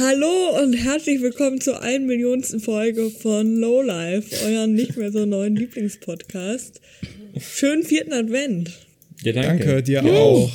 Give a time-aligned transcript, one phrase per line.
[0.00, 5.56] Hallo und herzlich willkommen zur 1 Millionsten Folge von Lowlife, euren nicht mehr so neuen
[5.56, 6.80] Lieblingspodcast.
[7.40, 8.70] Schönen vierten Advent.
[9.24, 9.64] Ja, danke.
[9.64, 10.52] Danke, dir auch.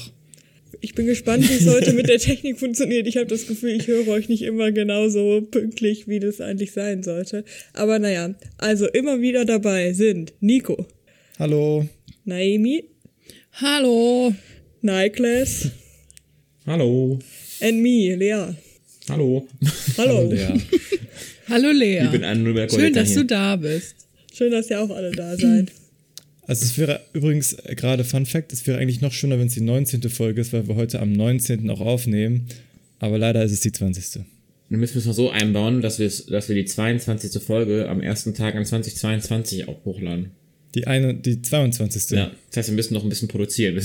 [0.79, 3.05] Ich bin gespannt, wie es heute mit der Technik funktioniert.
[3.07, 7.04] Ich habe das Gefühl, ich höre euch nicht immer genauso pünktlich, wie das eigentlich sein
[7.04, 7.44] sollte.
[7.73, 10.86] Aber naja, also immer wieder dabei sind Nico,
[11.38, 11.86] Hallo.
[12.23, 12.86] Naomi,
[13.54, 14.34] Hallo.
[14.82, 15.71] Niklas
[16.66, 17.20] Hallo.
[17.62, 18.55] and me, Lea.
[19.09, 19.47] Hallo.
[19.97, 20.31] Hallo.
[20.31, 20.59] Lea.
[21.50, 22.04] Hallo Lea.
[22.05, 23.18] Ich bin Nürnberger Schön, dass hier.
[23.18, 23.95] du da bist.
[24.33, 25.71] Schön, dass ihr auch alle da seid.
[26.45, 29.54] Also es wäre übrigens äh, gerade Fun Fact, es wäre eigentlich noch schöner, wenn es
[29.54, 30.01] die 19.
[30.09, 31.69] Folge ist, weil wir heute am 19.
[31.69, 32.47] auch aufnehmen.
[33.00, 34.23] Aber leider ist es die 20.
[34.69, 37.42] Dann müssen wir es mal so einbauen, dass, dass wir die 22.
[37.44, 40.31] Folge am ersten Tag an 2022 auch hochladen.
[40.75, 42.17] Die eine, die 22.
[42.17, 42.31] Ja.
[42.50, 43.75] Das heißt, wir müssen noch ein bisschen produzieren.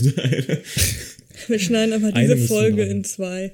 [1.46, 2.90] Wir schneiden einfach diese Folge noch.
[2.90, 3.52] in zwei.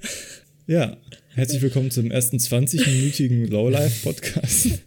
[0.67, 0.97] Ja.
[1.35, 4.79] Herzlich willkommen zum ersten 20-minütigen Lowlife-Podcast.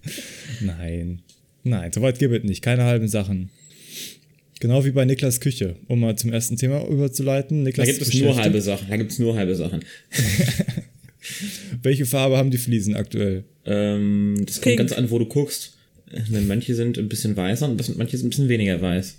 [0.61, 1.21] Nein.
[1.63, 2.61] Nein, soweit gibt es nicht.
[2.61, 3.49] Keine halben Sachen.
[4.59, 7.59] Genau wie bei Niklas Küche, um mal zum ersten Thema überzuleiten.
[7.59, 8.87] da Niklas gibt es ist nur halbe Sachen.
[8.89, 9.81] Da gibt es nur halbe Sachen.
[11.83, 13.43] Welche Farbe haben die Fliesen aktuell?
[13.65, 14.77] Ähm, das kommt Pink.
[14.77, 15.77] ganz an, wo du guckst.
[16.31, 19.17] Denn manche sind ein bisschen weißer und manche sind ein bisschen weniger weiß.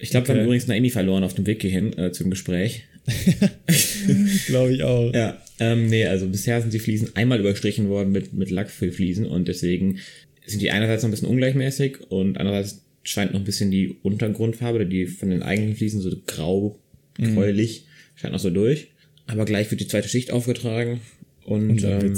[0.00, 0.40] Ich glaube, wir Okay.
[0.40, 2.84] haben übrigens Naomi verloren auf dem Weg hierhin äh, zum Gespräch.
[4.46, 5.12] Glaube ich auch.
[5.12, 9.48] Ja, ähm, nee, also bisher sind die Fliesen einmal überstrichen worden mit, mit Lackfüllfliesen und
[9.48, 9.98] deswegen
[10.46, 14.86] sind die einerseits noch ein bisschen ungleichmäßig und andererseits scheint noch ein bisschen die Untergrundfarbe,
[14.86, 16.78] die von den eigentlichen Fliesen so grau,
[17.16, 18.88] gräulich, scheint noch so durch.
[19.26, 21.00] Aber gleich wird die zweite Schicht aufgetragen
[21.44, 22.14] und, Und dann ähm,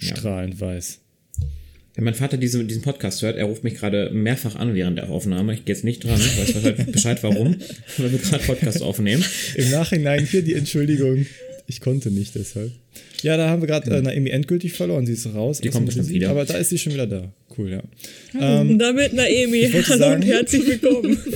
[0.00, 0.16] ja.
[0.16, 1.00] strahlend weiß.
[1.94, 5.10] Wenn mein Vater diese, diesen Podcast hört, er ruft mich gerade mehrfach an während der
[5.10, 5.54] Aufnahme.
[5.54, 7.56] Ich gehe jetzt nicht dran, weiß Bescheid, Bescheid warum,
[7.98, 9.24] weil wir gerade Podcast aufnehmen.
[9.54, 11.26] Im Nachhinein hier die Entschuldigung.
[11.66, 12.72] Ich konnte nicht deshalb.
[13.22, 15.06] Ja, da haben wir gerade äh, Naomi endgültig verloren.
[15.06, 15.60] Sie ist raus.
[15.60, 16.30] Die kommt bestimmt wieder.
[16.30, 17.32] Aber da ist sie schon wieder da.
[17.56, 18.60] Cool, ja.
[18.60, 21.18] Und damit Naomi, hallo sagen- und herzlich willkommen.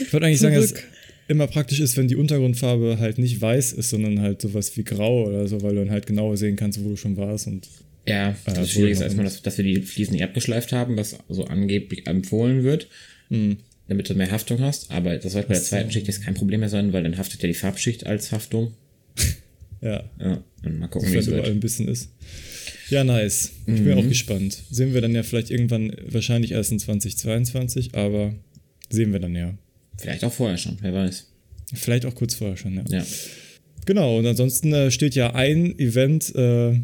[0.00, 0.84] Ich wollte eigentlich sagen, dass es Zurück.
[1.26, 5.26] immer praktisch ist, wenn die Untergrundfarbe halt nicht weiß ist, sondern halt sowas wie grau
[5.26, 7.48] oder so, weil du dann halt genauer sehen kannst, wo du schon warst.
[7.48, 7.66] Und
[8.08, 11.44] Ja, das Äh, ist erstmal, dass, dass wir die Fliesen nicht abgeschleift haben, was so
[11.44, 12.88] angeblich empfohlen wird,
[13.30, 14.90] damit du mehr Haftung hast.
[14.90, 17.42] Aber das sollte bei der zweiten Schicht jetzt kein Problem mehr sein, weil dann haftet
[17.42, 18.72] ja die Farbschicht als Haftung.
[19.82, 21.46] ja, Ja, und mal gucken, wie es wird.
[21.46, 22.10] ein bisschen ist.
[22.90, 23.52] Ja, nice.
[23.66, 24.56] Ich bin auch gespannt.
[24.70, 28.34] Sehen wir dann ja vielleicht irgendwann, wahrscheinlich erst in 2022, aber
[28.88, 29.52] sehen wir dann ja.
[29.98, 31.26] Vielleicht auch vorher schon, wer weiß.
[31.74, 32.84] Vielleicht auch kurz vorher schon, ja.
[32.88, 33.04] Ja.
[33.84, 36.80] Genau, und ansonsten äh, steht ja ein Event äh,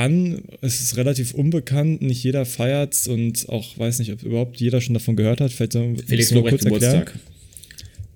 [0.00, 0.42] an.
[0.60, 4.94] Es ist relativ unbekannt, nicht jeder feiert's und auch weiß nicht, ob überhaupt jeder schon
[4.94, 5.52] davon gehört hat.
[5.52, 7.18] Vielleicht wir Felix Lobrecht Geburtstag.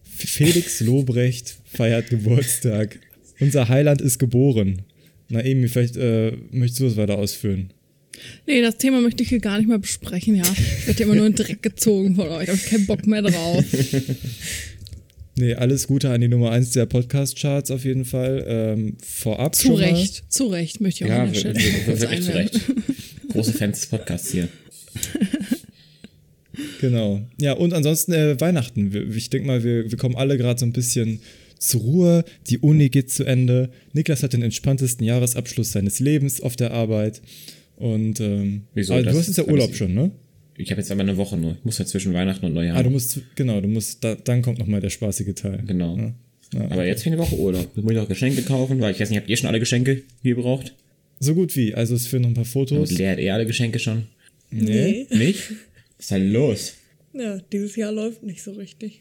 [0.04, 2.98] Felix Lobrecht feiert Geburtstag.
[3.40, 4.82] Unser Heiland ist geboren.
[5.28, 7.70] Naomi, vielleicht äh, möchtest du das weiter ausführen.
[8.46, 10.44] Nee, das Thema möchte ich hier gar nicht mehr besprechen, ja.
[10.78, 12.46] Ich werde immer nur in den Dreck gezogen von euch.
[12.46, 13.64] Da ich keinen Bock mehr drauf.
[15.36, 18.44] Nee, alles Gute an die Nummer 1 der Podcast-Charts auf jeden Fall.
[18.46, 19.84] Ähm, vorab Zu schon mal.
[19.84, 20.24] Recht.
[20.28, 21.54] Zu Recht möchte ich auch Ja, der Stelle
[21.86, 22.34] wirklich zu.
[22.34, 22.60] Recht.
[23.30, 24.48] Große Fans des Podcasts hier.
[26.80, 27.20] Genau.
[27.40, 28.92] Ja, und ansonsten äh, Weihnachten.
[28.92, 31.20] Wir- Ich denke mal, wir, wir kommen alle gerade so ein bisschen
[31.58, 32.24] zur Ruhe.
[32.48, 33.70] Die Uni geht zu Ende.
[33.92, 37.22] Niklas hat den entspanntesten Jahresabschluss seines Lebens auf der Arbeit.
[37.76, 38.92] Und ähm, Wieso?
[38.94, 40.12] aber du hast jetzt ja Urlaub schon, ne?
[40.56, 41.52] Ich habe jetzt aber eine Woche nur.
[41.58, 42.76] Ich muss ja zwischen Weihnachten und Neujahr.
[42.76, 45.62] Ah, du musst, genau, du musst, da, dann kommt nochmal der spaßige Teil.
[45.66, 45.96] Genau.
[45.96, 46.14] Ja.
[46.52, 46.70] Ja.
[46.70, 47.68] Aber jetzt fehlt eine Woche Urlaub.
[47.74, 50.02] Jetzt muss ich noch Geschenke kaufen, weil ich weiß nicht, habt ihr schon alle Geschenke,
[50.22, 50.74] die ihr braucht?
[51.18, 51.74] So gut wie.
[51.74, 52.90] Also es fehlen noch ein paar Fotos.
[52.90, 54.04] Und Lea hat eh alle Geschenke schon.
[54.50, 55.06] Nee.
[55.10, 55.50] Nicht?
[55.96, 56.74] Was ist da los?
[57.12, 59.00] Ja, dieses Jahr läuft nicht so richtig.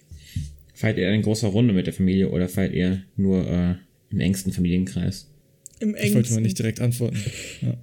[0.73, 3.75] Feiert ihr in großer Runde mit der Familie oder feiert ihr nur äh,
[4.09, 5.27] im engsten Familienkreis?
[5.79, 6.35] Im Ich wollte engsten.
[6.35, 7.17] mal nicht direkt antworten.
[7.61, 7.77] Ja.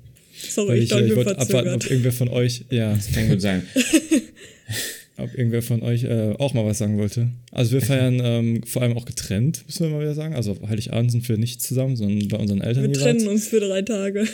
[0.49, 3.62] Sorry, ich, ich, ich wollte abwarten, ob irgendwer von euch, ja, Kann gut sein.
[5.17, 7.28] ob irgendwer von euch äh, auch mal was sagen wollte.
[7.53, 10.34] Also wir feiern ähm, vor allem auch getrennt, müssen wir mal wieder sagen.
[10.34, 13.03] Also Heiligabend sind wir nicht zusammen, sondern bei unseren Eltern Wir jeweils.
[13.05, 14.27] trennen uns für drei Tage.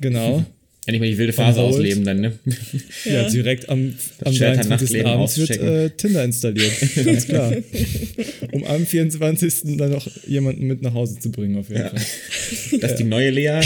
[0.00, 0.44] Genau.
[0.86, 2.32] Endlich mal die wilde Phase ausleben dann, ne?
[3.06, 3.28] Ja, Ja.
[3.30, 4.68] direkt am, am Schwert am 23.
[4.68, 6.72] Nachtleben Abends wird äh, Tinder installiert.
[7.02, 7.54] Ganz klar.
[8.52, 9.78] Um am 24.
[9.78, 11.88] dann noch jemanden mit nach Hause zu bringen, auf jeden Ja.
[11.88, 12.78] Fall.
[12.80, 13.60] Das ist die neue Lea.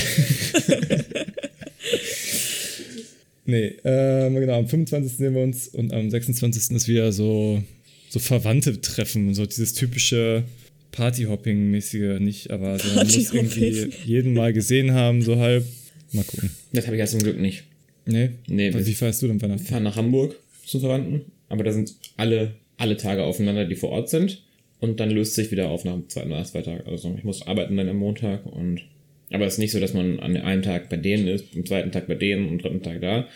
[3.48, 5.16] Nee, ähm, genau, am 25.
[5.16, 6.76] sehen wir uns und am 26.
[6.76, 7.62] ist wieder so,
[8.10, 10.44] so Verwandte treffen, so dieses typische
[10.92, 15.64] Partyhopping-mäßige, nicht, aber so, man muss irgendwie jeden Mal gesehen haben, so halb.
[16.12, 16.50] Mal gucken.
[16.72, 17.64] Das habe ich ja zum Glück nicht.
[18.04, 18.30] Nee?
[18.48, 19.64] Nee, Wie wir feierst du denn wir Weihnachten?
[19.66, 20.36] fahren nach Hamburg
[20.66, 24.42] zu Verwandten, aber da sind alle, alle Tage aufeinander, die vor Ort sind.
[24.80, 26.86] Und dann löst sich wieder auf nach zwei, nach zwei Tagen.
[26.86, 28.82] Also ich muss arbeiten dann am Montag und
[29.30, 31.92] Aber es ist nicht so, dass man an einem Tag bei denen ist, am zweiten
[31.92, 33.28] Tag bei denen und am dritten Tag da.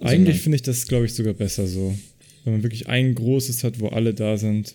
[0.00, 1.96] Eigentlich finde ich das, glaube ich, sogar besser so.
[2.44, 4.74] Wenn man wirklich ein großes hat, wo alle da sind.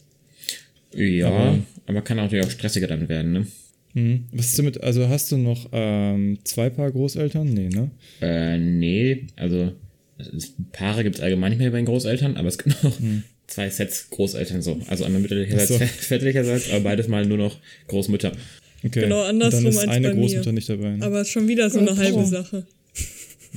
[0.93, 3.47] Ja, Aber- aber, kann natürlich auch stressiger dann werden, ne?
[3.93, 4.25] Mhm.
[4.31, 7.47] Was ist damit, also hast du noch ähm, zwei Paar Großeltern?
[7.53, 7.91] Nee, ne?
[8.21, 9.73] Äh, nee, also
[10.71, 12.97] Paare gibt es allgemein nicht mehr bei den Großeltern, aber es gibt noch
[13.47, 14.79] zwei Sets Großeltern so.
[14.87, 15.77] Also einmal mütterlicherseits, so.
[15.85, 17.57] väterlicherseits, aber beides mal nur noch
[17.87, 18.31] Großmütter.
[18.83, 19.01] Okay.
[19.01, 20.21] Genau andersrum Und dann ist als eine bei mir.
[20.21, 20.97] Großmutter nicht dabei.
[20.97, 21.05] Ne?
[21.05, 22.25] Aber es ist schon wieder so eine Oh, halbe boah.
[22.25, 22.65] Sache.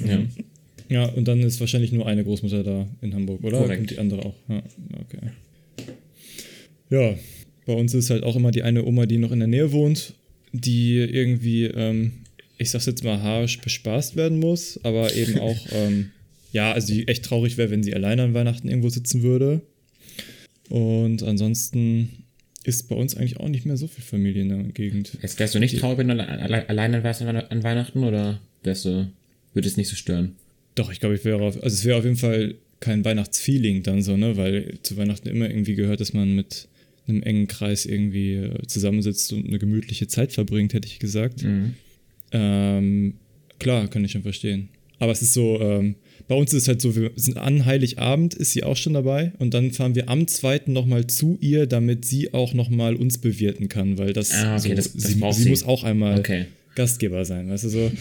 [0.04, 0.18] Ja.
[0.90, 3.58] Ja, und dann ist wahrscheinlich nur eine Großmutter da in Hamburg, oder?
[3.58, 3.80] Korrekt.
[3.80, 4.34] Und die andere auch.
[4.48, 4.62] Ja,
[5.00, 5.30] okay.
[6.90, 7.14] Ja,
[7.66, 10.14] bei uns ist halt auch immer die eine Oma, die noch in der Nähe wohnt,
[10.52, 12.12] die irgendwie, ähm,
[12.58, 16.10] ich sag's jetzt mal harsch, bespaßt werden muss, aber eben auch, ähm,
[16.52, 19.62] ja, also die echt traurig wäre, wenn sie alleine an Weihnachten irgendwo sitzen würde.
[20.68, 22.23] Und ansonsten
[22.64, 25.16] ist bei uns eigentlich auch nicht mehr so viel Familie in der Gegend.
[25.22, 28.40] Jetzt wärst du nicht traurig, wenn du alle- alle- alleine warst an, an Weihnachten oder
[28.62, 29.10] wärst du,
[29.52, 30.32] würde es nicht so stören?
[30.74, 34.02] Doch, ich glaube, ich wäre auf, also es wäre auf jeden Fall kein Weihnachtsfeeling dann
[34.02, 36.66] so, ne, weil zu Weihnachten immer irgendwie gehört, dass man mit
[37.06, 41.44] einem engen Kreis irgendwie äh, zusammensitzt und eine gemütliche Zeit verbringt, hätte ich gesagt.
[41.44, 41.74] Mhm.
[42.32, 43.14] Ähm,
[43.58, 44.68] klar, kann ich schon verstehen.
[45.04, 45.96] Aber es ist so, ähm,
[46.28, 49.32] bei uns ist es halt so, wir sind an Heiligabend, ist sie auch schon dabei
[49.38, 53.68] und dann fahren wir am zweiten nochmal zu ihr, damit sie auch nochmal uns bewirten
[53.68, 55.48] kann, weil das, Ah, okay, so, das- das sie, sie sie.
[55.50, 56.46] muss auch einmal Okay.
[56.74, 57.92] Gastgeber sein, weißt du so.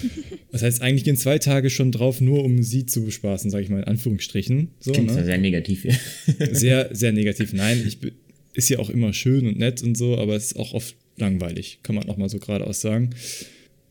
[0.53, 3.69] Das heißt, eigentlich gehen zwei Tage schon drauf, nur um sie zu bespaßen, sage ich
[3.69, 4.69] mal in Anführungsstrichen.
[4.79, 5.25] So, Klingt ja ne?
[5.25, 5.85] sehr negativ.
[6.51, 7.51] Sehr, sehr negativ.
[7.53, 7.97] Nein, ich,
[8.53, 11.79] ist ja auch immer schön und nett und so, aber es ist auch oft langweilig,
[11.83, 13.09] kann man auch mal so geradeaus sagen.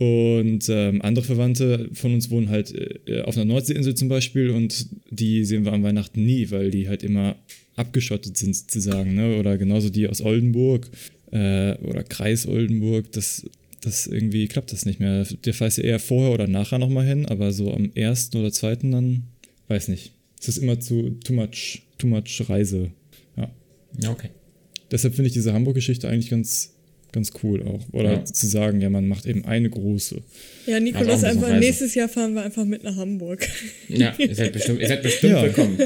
[0.03, 2.75] Und ähm, andere Verwandte von uns wohnen halt
[3.07, 6.89] äh, auf einer Nordseeinsel zum Beispiel und die sehen wir an Weihnachten nie, weil die
[6.89, 7.37] halt immer
[7.77, 9.39] abgeschottet sind sozusagen, ne?
[9.39, 10.91] Oder genauso die aus Oldenburg
[11.31, 13.45] äh, oder Kreis Oldenburg, das,
[13.81, 15.25] das irgendwie klappt das nicht mehr.
[15.45, 18.91] Der fährst du eher vorher oder nachher nochmal hin, aber so am ersten oder zweiten
[18.91, 19.23] dann,
[19.69, 20.13] weiß nicht.
[20.41, 22.91] Es ist immer zu too much, too much Reise.
[23.37, 23.51] Ja.
[24.01, 24.31] ja, okay.
[24.91, 26.75] Deshalb finde ich diese Hamburg-Geschichte eigentlich ganz,
[27.13, 27.81] ganz cool auch.
[27.93, 28.25] Oder Ja.
[28.25, 30.23] zu sagen, ja, man macht eben eine große.
[30.67, 31.59] Ja, Also ein bisschen einfach Reise.
[31.61, 33.47] nächstes Jahr fahren wir einfach mit nach Hamburg.
[33.89, 35.43] Ja, ihr seid bestimmt, ihr seid bestimmt Ja.
[35.43, 35.79] willkommen.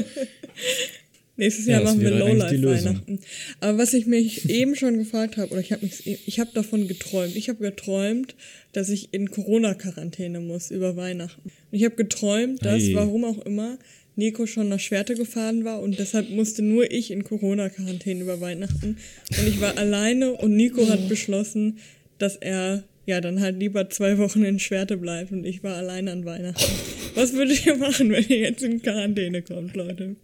[1.39, 2.11] Nächstes Ja, Jahr das machen wir.
[2.11, 3.19] Lowlife-Weihnachten.
[3.59, 6.87] Aber was ich mich eben schon gefragt habe, oder ich habe mich, ich habe davon
[6.87, 7.35] geträumt.
[7.35, 8.33] Ich habe geträumt,
[8.73, 11.43] dass ich in Corona-Quarantäne muss über Weihnachten.
[11.43, 12.93] Und ich habe geträumt, dass, Ei.
[12.95, 13.77] warum auch immer,
[14.17, 18.97] Nico schon nach Schwerte gefahren war und deshalb musste nur ich in Corona-Quarantäne über Weihnachten.
[19.29, 21.77] Und ich war alleine und Nico hat beschlossen,
[22.17, 26.11] dass er ja dann halt lieber zwei Wochen in Schwerte bleibt und ich war alleine
[26.11, 26.71] an Weihnachten.
[27.15, 30.15] Was würdet ihr machen, wenn ihr jetzt in Quarantäne kommt, Leute?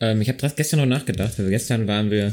[0.00, 2.30] Ähm, ich habe gestern noch nachgedacht, weil gestern waren wir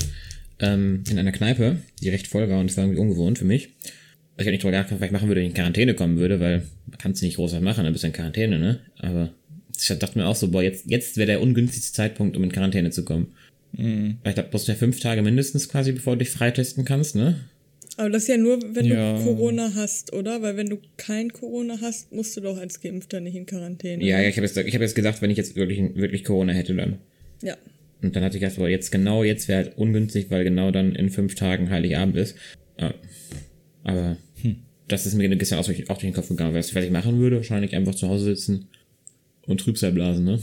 [0.59, 3.69] ähm, in einer Kneipe, die recht voll war und das war irgendwie ungewohnt für mich.
[4.38, 6.18] Also ich habe nicht drüber nachgedacht, was ich machen würde, wenn ich in Quarantäne kommen
[6.18, 8.80] würde, weil man kann es nicht groß was machen, dann bist du in Quarantäne, ne?
[9.00, 9.33] Aber
[9.81, 12.91] ich dachte mir auch so, boah, jetzt, jetzt wäre der ungünstigste Zeitpunkt, um in Quarantäne
[12.91, 13.33] zu kommen.
[13.71, 17.15] Weil ich glaube, du brauchst ja fünf Tage mindestens quasi, bevor du dich freitesten kannst,
[17.15, 17.35] ne?
[17.97, 19.17] Aber das ist ja nur, wenn Ja.
[19.17, 20.41] du Corona hast, oder?
[20.41, 24.03] Weil wenn du kein Corona hast, musst du doch als Geimpfter nicht in Quarantäne.
[24.03, 26.53] Ja, ja, ich habe jetzt, ich hab jetzt gesagt, wenn ich jetzt wirklich, wirklich Corona
[26.53, 26.97] hätte, dann.
[27.43, 27.57] Ja.
[28.01, 30.95] Und dann hatte ich gedacht, boah, jetzt genau, jetzt wäre halt ungünstig, weil genau dann
[30.95, 32.35] in fünf Tagen Heiligabend ist.
[32.79, 32.93] Ja.
[33.83, 34.17] Aber
[34.87, 36.55] das ist mir gestern auch durch, auch durch den Kopf gegangen.
[36.55, 37.35] Weißt du, was ich machen würde?
[37.35, 38.69] Wahrscheinlich einfach zu Hause sitzen
[39.50, 40.39] und Trübsal blasen, ne?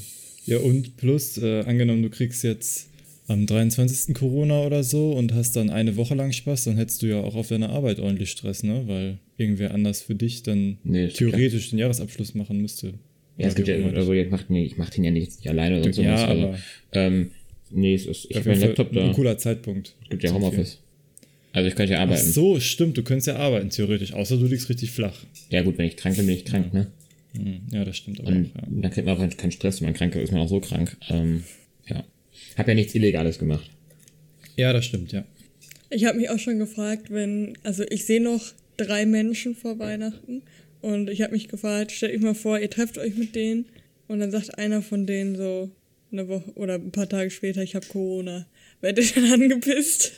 [0.46, 2.88] Ja, und plus, äh, angenommen, du kriegst jetzt
[3.28, 4.14] am 23.
[4.14, 7.34] Corona oder so und hast dann eine Woche lang Spaß, dann hättest du ja auch
[7.34, 8.82] auf deiner Arbeit ordentlich Stress, ne?
[8.86, 12.94] Weil irgendwer anders für dich dann Nee, theoretisch den Jahresabschluss machen müsste.
[13.38, 15.48] Ja, es gibt ja, Oder also ich mach, nee, ich mach den ja nicht, nicht
[15.48, 16.02] alleine oder so.
[16.02, 16.58] Ja, also, aber-
[16.92, 17.30] ähm,
[17.70, 19.06] nee, es ist, ich habe jeden meinen Laptop da.
[19.08, 19.94] Ein cooler Zeitpunkt.
[20.04, 20.78] Es gibt ja Homeoffice.
[21.52, 22.30] Also ich könnte ja Ach arbeiten.
[22.30, 25.16] so, stimmt, du könntest ja arbeiten, theoretisch, außer du liegst richtig flach.
[25.50, 26.86] Ja gut, wenn ich krank bin, bin ich krank, ne?
[27.36, 28.26] Hm, Ja, das stimmt auch.
[28.26, 28.62] Und Ja.
[28.68, 30.60] dann kriegt man auch keinen- keinen Stress, wenn man krank ist, ist man auch so
[30.60, 30.96] krank.
[31.08, 31.44] Ähm,
[31.88, 32.04] ja.
[32.56, 33.70] Hab ja nichts Illegales gemacht.
[34.56, 35.24] ja, das stimmt, ja.
[35.90, 38.42] Ich habe mich auch schon gefragt, wenn, also ich sehe noch
[38.76, 40.42] drei Menschen vor Weihnachten
[40.80, 43.66] und ich habe mich gefragt, stellt euch mal vor, ihr trefft euch mit denen
[44.08, 45.70] und dann sagt einer von denen so
[46.12, 48.46] eine Woche oder ein paar Tage später, ich habe Corona.
[48.80, 50.12] Werdet ihr dann angepisst?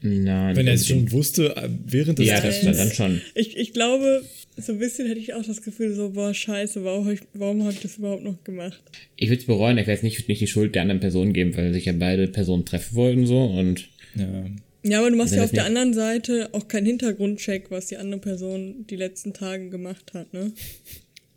[0.00, 0.54] Nein.
[0.54, 3.20] Wenn er es schon wusste, äh, während des Ja, das, dann schon.
[3.34, 4.22] Ich, ich glaube,
[4.60, 7.64] so ein bisschen hätte ich auch das Gefühl, so, boah, scheiße, warum habe ich, warum
[7.64, 8.80] hab ich das überhaupt noch gemacht?
[9.16, 11.56] Ich würde es bereuen, ich werde jetzt nicht, nicht die Schuld der anderen Person geben,
[11.56, 14.44] weil sich ja beide Personen treffen wollten so und Ja.
[14.84, 17.96] Ja, aber du machst Wenn ja auf der anderen Seite auch keinen Hintergrundcheck, was die
[17.96, 20.52] andere Person die letzten Tage gemacht hat, ne?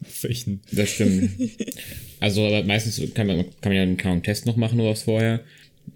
[0.01, 0.61] Auf welchen?
[0.71, 1.29] das stimmt.
[2.19, 5.03] also aber meistens kann man, kann man ja einen kaum Test noch machen oder was
[5.03, 5.41] vorher.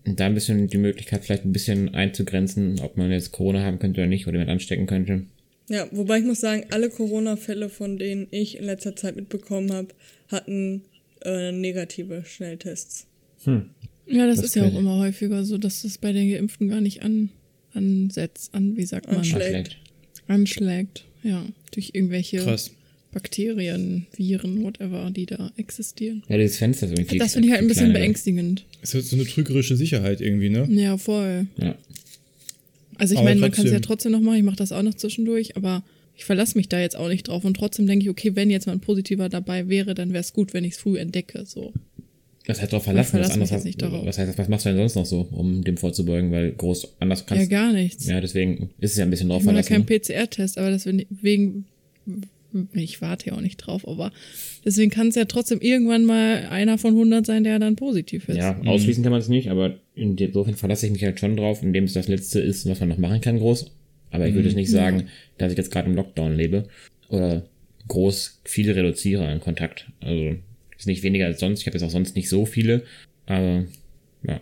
[0.06, 3.80] Und da ein bisschen die Möglichkeit vielleicht ein bisschen einzugrenzen, ob man jetzt Corona haben
[3.80, 5.26] könnte oder nicht oder jemand anstecken könnte.
[5.68, 9.88] Ja, wobei ich muss sagen, alle Corona-Fälle, von denen ich in letzter Zeit mitbekommen habe,
[10.28, 10.84] hatten
[11.24, 13.08] äh, negative Schnelltests.
[14.08, 14.76] Ja, das, Das ist ja auch ich.
[14.78, 17.30] immer häufiger so, dass das bei den Geimpften gar nicht an,
[17.74, 19.78] ansetzt, an, wie sagt man, Anschlägt.
[20.28, 21.06] anschlägt.
[21.24, 22.72] Ja, durch irgendwelche Krass.
[23.12, 26.22] Bakterien, Viren, whatever, die da existieren.
[26.28, 28.66] Ja, dieses Fenster ist irgendwie Das finde ich halt ein bisschen beängstigend.
[28.82, 30.68] Es ist so eine trügerische Sicherheit irgendwie, ne?
[30.70, 31.48] Ja, voll.
[31.58, 31.76] Ja.
[32.98, 34.12] Also ich Aber meine, man kann es ja trotzdem.
[34.12, 35.84] noch machen, ich mache das auch noch zwischendurch, aber
[36.16, 38.68] ich verlasse mich da jetzt auch nicht drauf und trotzdem denke ich, okay, wenn jetzt
[38.68, 41.46] mal ein positiver dabei wäre, dann wäre es gut, wenn ich es früh entdecke.
[41.46, 41.74] So.
[42.46, 43.10] Das heißt darauf verlassen.
[43.12, 44.06] verlasse Was, jetzt hast- nicht darauf.
[44.06, 46.32] was heißt, was machst du denn sonst noch so, um dem vorzubeugen?
[46.32, 48.06] Weil groß anders kannst ja, gar nichts.
[48.08, 49.68] Ja, deswegen ist es ja ein bisschen drauf ich verlassen.
[49.68, 51.66] keinen PCR-Test, aber deswegen,
[52.74, 54.12] ich warte ja auch nicht drauf, aber
[54.64, 58.38] deswegen kann es ja trotzdem irgendwann mal einer von 100 sein, der dann positiv ist.
[58.38, 61.86] Ja, ausschließen kann man es nicht, aber insofern verlasse ich mich halt schon drauf, indem
[61.86, 63.72] es das Letzte ist, was man noch machen kann, groß.
[64.12, 65.08] Aber ich würde jetzt nicht sagen,
[65.38, 66.68] dass ich jetzt gerade im Lockdown lebe
[67.10, 67.48] oder
[67.88, 69.88] groß viel reduziere an Kontakt.
[70.00, 70.36] Also
[70.78, 71.62] ist nicht weniger als sonst.
[71.62, 72.84] Ich habe jetzt auch sonst nicht so viele,
[73.26, 73.66] aber
[74.28, 74.40] ja.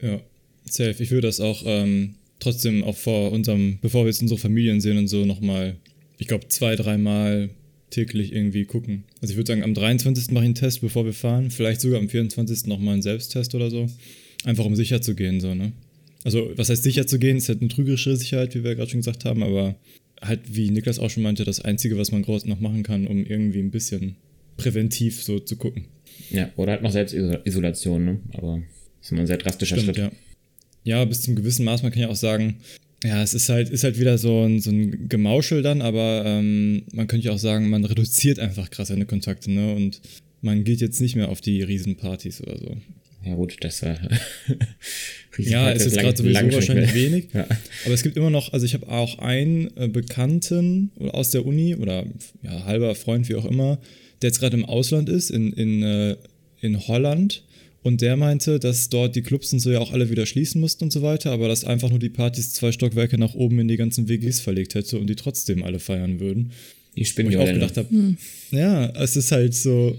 [0.00, 0.20] Ja,
[0.64, 1.02] safe.
[1.02, 4.98] Ich würde das auch ähm, trotzdem auch vor unserem, bevor wir jetzt unsere Familien sehen
[4.98, 5.76] und so nochmal,
[6.18, 7.50] ich glaube, zwei, dreimal
[7.90, 9.04] täglich irgendwie gucken.
[9.20, 10.30] Also ich würde sagen, am 23.
[10.30, 11.50] mache ich einen Test, bevor wir fahren.
[11.50, 12.66] Vielleicht sogar am 24.
[12.66, 13.88] nochmal einen Selbsttest oder so.
[14.44, 15.72] Einfach um sicher zu gehen, so, ne?
[16.24, 17.36] Also, was heißt sicher zu gehen?
[17.36, 19.76] Ist halt eine trügerische Sicherheit, wie wir gerade schon gesagt haben, aber
[20.20, 23.24] halt, wie Niklas auch schon meinte, das Einzige, was man groß noch machen kann, um
[23.24, 24.16] irgendwie ein bisschen
[24.56, 25.84] präventiv so zu gucken.
[26.30, 28.20] Ja, oder halt noch Selbstisolation, ne?
[28.32, 28.62] Aber
[28.98, 30.12] das ist immer ein sehr drastischer Stimmt, Schritt.
[30.12, 30.12] ja.
[30.86, 32.56] Ja, bis zum gewissen Maß, man kann ja auch sagen,
[33.04, 36.84] ja, es ist halt, ist halt wieder so ein, so ein Gemauschel dann, aber ähm,
[36.92, 39.74] man könnte ja auch sagen, man reduziert einfach krass seine Kontakte, ne?
[39.74, 40.00] Und
[40.40, 42.76] man geht jetzt nicht mehr auf die Riesenpartys oder so.
[43.24, 43.98] Ja, gut, das war.
[45.38, 47.28] Ja, ist jetzt gerade sowieso wahrscheinlich wenig.
[47.34, 47.46] Ja.
[47.84, 51.74] Aber es gibt immer noch, also ich habe auch einen äh, Bekannten aus der Uni
[51.74, 52.06] oder
[52.42, 53.78] ja, halber Freund, wie auch immer,
[54.22, 56.16] der jetzt gerade im Ausland ist, in, in, äh,
[56.60, 57.44] in Holland.
[57.84, 60.84] Und der meinte, dass dort die Clubs und so ja auch alle wieder schließen mussten
[60.84, 63.76] und so weiter, aber dass einfach nur die Partys zwei Stockwerke nach oben in die
[63.76, 66.52] ganzen WGs verlegt hätte und die trotzdem alle feiern würden.
[66.96, 68.16] Wo spinnen ich ja auch gedacht habe,
[68.52, 69.98] ja, es ist halt so,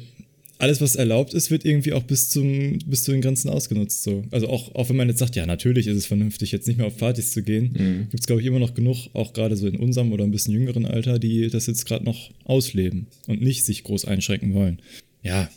[0.57, 4.01] alles, was erlaubt ist, wird irgendwie auch bis, zum, bis zu den Grenzen ausgenutzt.
[4.01, 4.23] So.
[4.31, 6.87] Also auch, auch wenn man jetzt sagt, ja, natürlich ist es vernünftig, jetzt nicht mehr
[6.87, 9.75] auf Partys zu gehen, gibt es, glaube ich, immer noch genug, auch gerade so in
[9.75, 13.83] unserem oder ein bisschen jüngeren Alter, die das jetzt gerade noch ausleben und nicht sich
[13.83, 14.79] groß einschränken wollen.
[15.21, 15.49] Ja.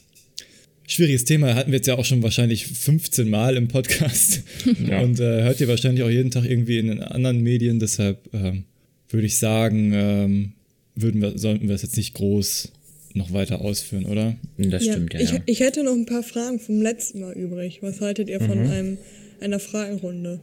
[0.91, 4.43] Schwieriges Thema, hatten wir jetzt ja auch schon wahrscheinlich 15 Mal im Podcast.
[4.89, 5.01] Ja.
[5.01, 7.79] Und äh, hört ihr wahrscheinlich auch jeden Tag irgendwie in den anderen Medien.
[7.79, 8.65] Deshalb ähm,
[9.11, 10.53] würde ich sagen, ähm,
[10.95, 12.73] würden wir, sollten wir es jetzt nicht groß
[13.15, 14.37] noch weiter ausführen, oder?
[14.57, 15.21] Das stimmt, ja.
[15.21, 15.39] ich, ja.
[15.45, 17.79] ich hätte noch ein paar Fragen vom letzten Mal übrig.
[17.83, 18.47] Was haltet ihr Mhm.
[18.47, 18.99] von einem,
[19.41, 20.41] einer Fragenrunde?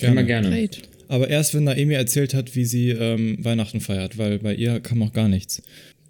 [0.00, 0.50] Immer gerne.
[0.50, 0.82] Great.
[1.08, 5.02] Aber erst, wenn Naomi erzählt hat, wie sie ähm, Weihnachten feiert, weil bei ihr kam
[5.02, 5.62] auch gar nichts.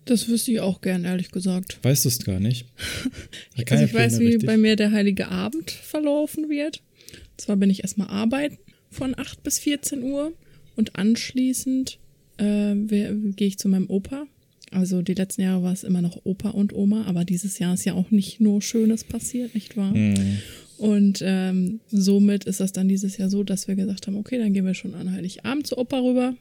[0.07, 1.79] Das wüsste ich auch gern, ehrlich gesagt.
[1.83, 2.67] Weißt du es gar nicht?
[3.59, 4.47] Hat Also ich weiß, wie richtig.
[4.47, 6.83] bei mir der Heilige Abend verlaufen wird.
[7.37, 8.57] Zwar bin ich erstmal arbeiten
[8.91, 10.33] von 8 bis 14 Uhr
[10.77, 11.99] und anschließend
[12.39, 14.27] äh, gehe ich zu meinem Opa.
[14.71, 17.85] Also die letzten Jahre war es immer noch Opa und Oma, aber dieses Jahr ist
[17.85, 19.93] ja auch nicht nur Schönes passiert, nicht wahr?
[19.93, 20.39] Mhm.
[20.79, 24.53] Und ähm, somit ist das dann dieses Jahr so, dass wir gesagt haben, okay, dann
[24.53, 26.35] gehen wir schon an Heiligabend zu Opa rüber.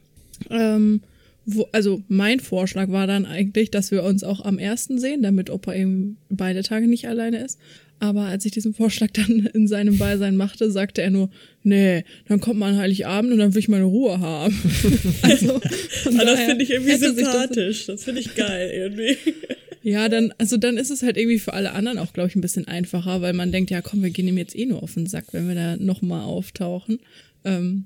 [0.50, 1.00] Ähm,
[1.46, 5.48] wo, also mein Vorschlag war dann eigentlich, dass wir uns auch am ersten sehen, damit
[5.48, 7.58] Opa eben beide Tage nicht alleine ist.
[7.98, 11.30] Aber als ich diesen Vorschlag dann in seinem Beisein machte, sagte er nur,
[11.62, 14.54] nee, dann kommt man an Heiligabend und dann will ich meine Ruhe haben.
[15.22, 15.60] also,
[16.02, 17.86] von Ah, das finde ich irgendwie sich das- sympathisch.
[17.86, 19.16] Das, finde ich geil irgendwie.
[19.82, 22.40] ja, dann, also dann ist es halt irgendwie für alle anderen auch, glaube ich, ein
[22.42, 25.06] bisschen einfacher, weil man denkt, ja komm, wir gehen ihm jetzt eh nur auf den
[25.06, 26.98] Sack, wenn wir da nochmal auftauchen.
[27.44, 27.84] Ähm,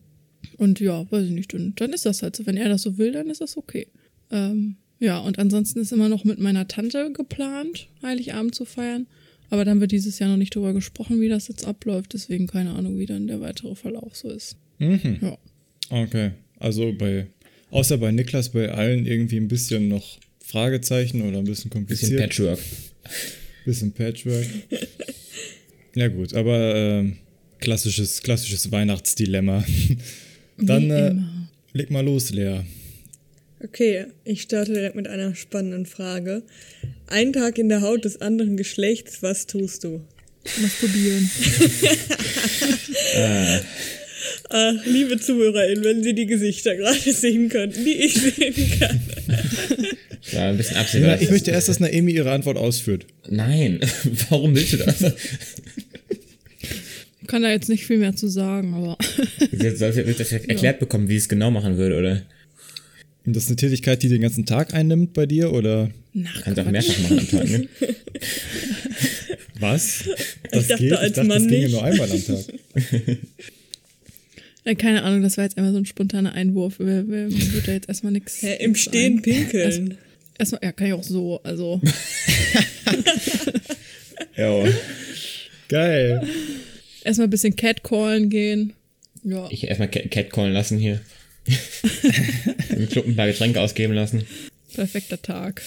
[0.61, 2.45] und ja, weiß ich nicht, dann, dann ist das halt so.
[2.45, 3.87] Wenn er das so will, dann ist das okay.
[4.31, 9.07] Ähm, ja, und ansonsten ist immer noch mit meiner Tante geplant, Heiligabend zu feiern.
[9.49, 12.13] Aber dann wird dieses Jahr noch nicht drüber gesprochen, wie das jetzt abläuft.
[12.13, 14.57] Deswegen keine Ahnung, wie dann der weitere Verlauf so ist.
[14.79, 15.19] Mhm.
[15.23, 15.39] Ja.
[15.89, 16.33] Okay.
[16.59, 17.27] Also bei,
[17.71, 22.21] außer bei Niklas, bei allen irgendwie ein bisschen noch Fragezeichen oder ein bisschen Bisschen kompliziert.
[22.21, 22.59] Patchwork.
[23.65, 24.47] Bisschen Patchwork.
[25.95, 27.17] ja gut, aber ähm,
[27.61, 29.65] klassisches, klassisches Weihnachtsdilemma.
[30.63, 31.15] Dann äh,
[31.73, 32.61] leg mal los, Lea.
[33.63, 36.43] Okay, ich starte direkt mit einer spannenden Frage.
[37.07, 40.01] Ein Tag in der Haut des anderen Geschlechts, was tust du?
[40.63, 41.31] Masturbieren.
[44.49, 49.01] Ach, liebe ZuhörerInnen, wenn Sie die Gesichter gerade sehen könnten, die ich sehen kann.
[50.33, 51.11] War ein bisschen absehbar.
[51.17, 53.07] Ja, ich möchte erst, dass Naomi ihre Antwort ausführt.
[53.29, 53.81] Nein,
[54.31, 55.05] warum willst du das?
[57.31, 58.99] Ich kann da jetzt nicht viel mehr zu sagen, aber
[59.53, 62.23] Jetzt du das erklärt bekommen, wie ich es genau machen würde, oder?
[63.25, 66.59] Und das ist eine Tätigkeit, die den ganzen Tag einnimmt bei dir oder Nach Kannst
[66.59, 67.69] auch mehrfach machen am Tag, ne?
[69.61, 70.09] was?
[70.51, 71.71] dachte, als ich dachte, Mann das ginge nicht.
[71.71, 72.45] nur einmal am Tag.
[74.65, 76.81] Äh, Keine Ahnung, das war jetzt einmal so ein spontaner Einwurf.
[76.81, 78.43] Wer, wer wird da jetzt erstmal nichts.
[78.43, 79.97] Hä, Im Stehen pinkeln.
[80.37, 81.41] Erstmal, ja, kann ich auch so.
[81.45, 81.81] Also,
[84.37, 84.65] Ja.
[85.69, 86.27] Geil.
[87.05, 88.73] Erstmal ein bisschen Catcallen gehen.
[89.23, 89.47] Ja.
[89.51, 91.01] Ich erstmal Cat- Catcallen lassen hier.
[92.71, 94.27] Im Club ein paar Getränke ausgeben lassen.
[94.75, 95.63] Perfekter Tag.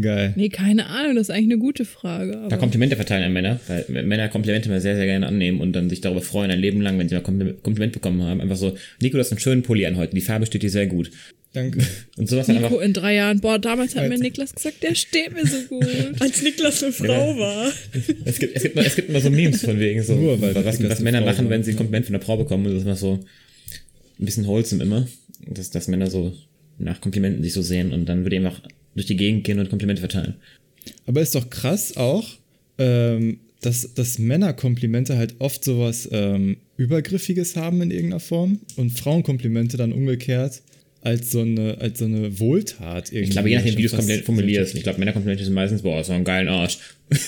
[0.00, 0.32] Geil.
[0.36, 2.46] Nee, keine Ahnung, das ist eigentlich eine gute Frage.
[2.48, 5.90] Da Komplimente verteilen an Männer, weil Männer Komplimente immer sehr, sehr gerne annehmen und dann
[5.90, 8.40] sich darüber freuen, ein Leben lang, wenn sie mal Kompli- Kompliment bekommen haben.
[8.40, 10.86] Einfach so, Nico, du hast einen schönen Pulli an heute, die Farbe steht dir sehr
[10.86, 11.10] gut.
[11.52, 11.80] Danke.
[12.16, 13.40] Und sowas dann Nico einfach, in drei Jahren.
[13.40, 14.18] Boah, damals hat mir.
[14.18, 15.86] Niklas gesagt, der steht mir so gut.
[16.20, 17.72] Als Niklas eine Frau war.
[18.24, 20.54] es gibt, es gibt, immer- es gibt immer so Memes von wegen so, Nur weil
[20.54, 21.50] was, was Männer Frau machen, war.
[21.50, 22.66] wenn sie ein Kompliment von einer Frau bekommen.
[22.66, 23.14] Und das ist immer so
[24.20, 25.08] ein bisschen wholesome immer,
[25.46, 26.34] dass, dass Männer so
[26.78, 28.60] nach Komplimenten sich so sehen und dann würde ich einfach
[28.98, 30.34] durch die Gegend gehen und Komplimente verteilen.
[31.06, 32.26] Aber ist doch krass auch,
[32.78, 39.76] ähm, dass, dass Männerkomplimente halt oft sowas ähm, Übergriffiges haben in irgendeiner Form und Frauenkomplimente
[39.76, 40.62] dann umgekehrt
[41.00, 43.24] als so eine, als so eine Wohltat irgendwie.
[43.24, 44.74] Ich glaube, je nachdem, wie du es komplett formulierst.
[44.74, 46.78] Ich glaube, Männerkomplimente sind meistens, boah, so einen geilen Arsch.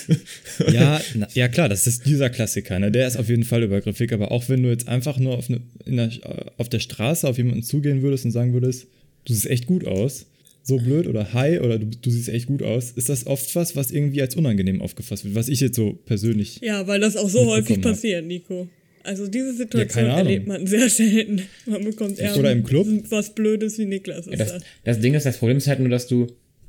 [0.70, 2.90] Ja, na, ja klar, das ist dieser Klassiker, ne?
[2.90, 5.62] Der ist auf jeden Fall übergriffig, aber auch wenn du jetzt einfach nur auf, eine,
[5.86, 6.10] in der,
[6.58, 8.88] auf der Straße auf jemanden zugehen würdest und sagen würdest,
[9.24, 10.26] du siehst echt gut aus,
[10.62, 13.76] so blöd oder hi oder du, du siehst echt gut aus, ist das oft was,
[13.76, 16.60] was irgendwie als unangenehm aufgefasst wird, was ich jetzt so persönlich.
[16.62, 18.68] Ja, weil das auch so häufig passiert, Nico.
[19.02, 20.18] Also diese Situation Ahnung.
[20.18, 21.42] erlebt man sehr selten.
[21.66, 22.86] Man bekommt eher Oder im Club.
[23.08, 24.62] was Blödes wie Niklas ist Das, das.
[24.84, 26.26] das Ding ist, das Problem ist halt nur, dass du,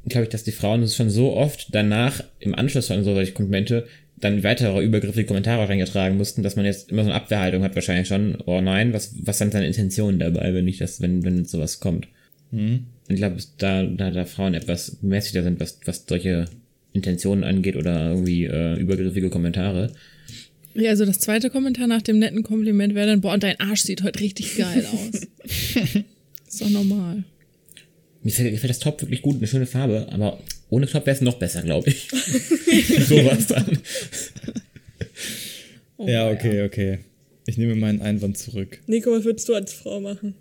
[0.07, 3.85] glaube ich, dass die Frauen das schon so oft danach im Anschluss von solche Komplimente
[4.17, 8.07] dann weitere übergriffige Kommentare reingetragen mussten, dass man jetzt immer so eine Abwehrhaltung hat wahrscheinlich
[8.07, 8.37] schon.
[8.45, 12.07] Oh nein, was, was sind seine Intentionen dabei, wenn nicht das, wenn, wenn sowas kommt?
[12.51, 16.45] Und ich glaube, da, da, da Frauen etwas mäßiger sind, was, was solche
[16.93, 19.91] Intentionen angeht oder irgendwie äh, übergriffige Kommentare.
[20.73, 24.03] Ja, also das zweite Kommentar nach dem netten Kompliment wäre dann, boah, dein Arsch sieht
[24.03, 25.21] heute richtig geil aus.
[26.47, 27.23] ist doch normal.
[28.23, 31.21] Mir gefällt, gefällt das Top wirklich gut, eine schöne Farbe, aber ohne Top wäre es
[31.21, 32.07] noch besser, glaube ich.
[33.07, 33.79] Sowas dann.
[35.97, 36.99] Oh, ja, okay, okay.
[37.45, 38.79] Ich nehme meinen Einwand zurück.
[38.87, 40.35] Nico, was würdest du als Frau machen?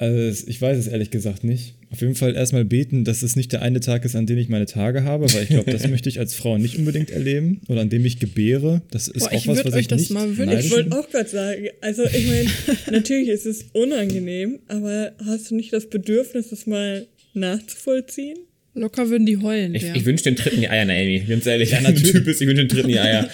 [0.00, 1.74] Also ich weiß es ehrlich gesagt nicht.
[1.90, 4.48] Auf jeden Fall erstmal beten, dass es nicht der eine Tag ist, an dem ich
[4.48, 7.82] meine Tage habe, weil ich glaube, das möchte ich als Frau nicht unbedingt erleben oder
[7.82, 8.80] an dem ich gebäre.
[8.90, 10.58] Das ist Boah, auch was, was euch ich das nicht mal wünschen.
[10.58, 12.48] Ich wollte auch gerade sagen, also ich meine,
[12.90, 18.38] natürlich ist es unangenehm, aber hast du nicht das Bedürfnis, das mal nachzuvollziehen?
[18.72, 19.74] Locker würden die heulen.
[19.74, 19.94] Ich, ja.
[19.94, 21.24] ich wünsche den Tritt in die Eier, Naomi.
[21.28, 22.12] Ganz ehrlich, ja, natürlich.
[22.12, 23.28] Typ ist, ich wünsche den Tritt in die Eier.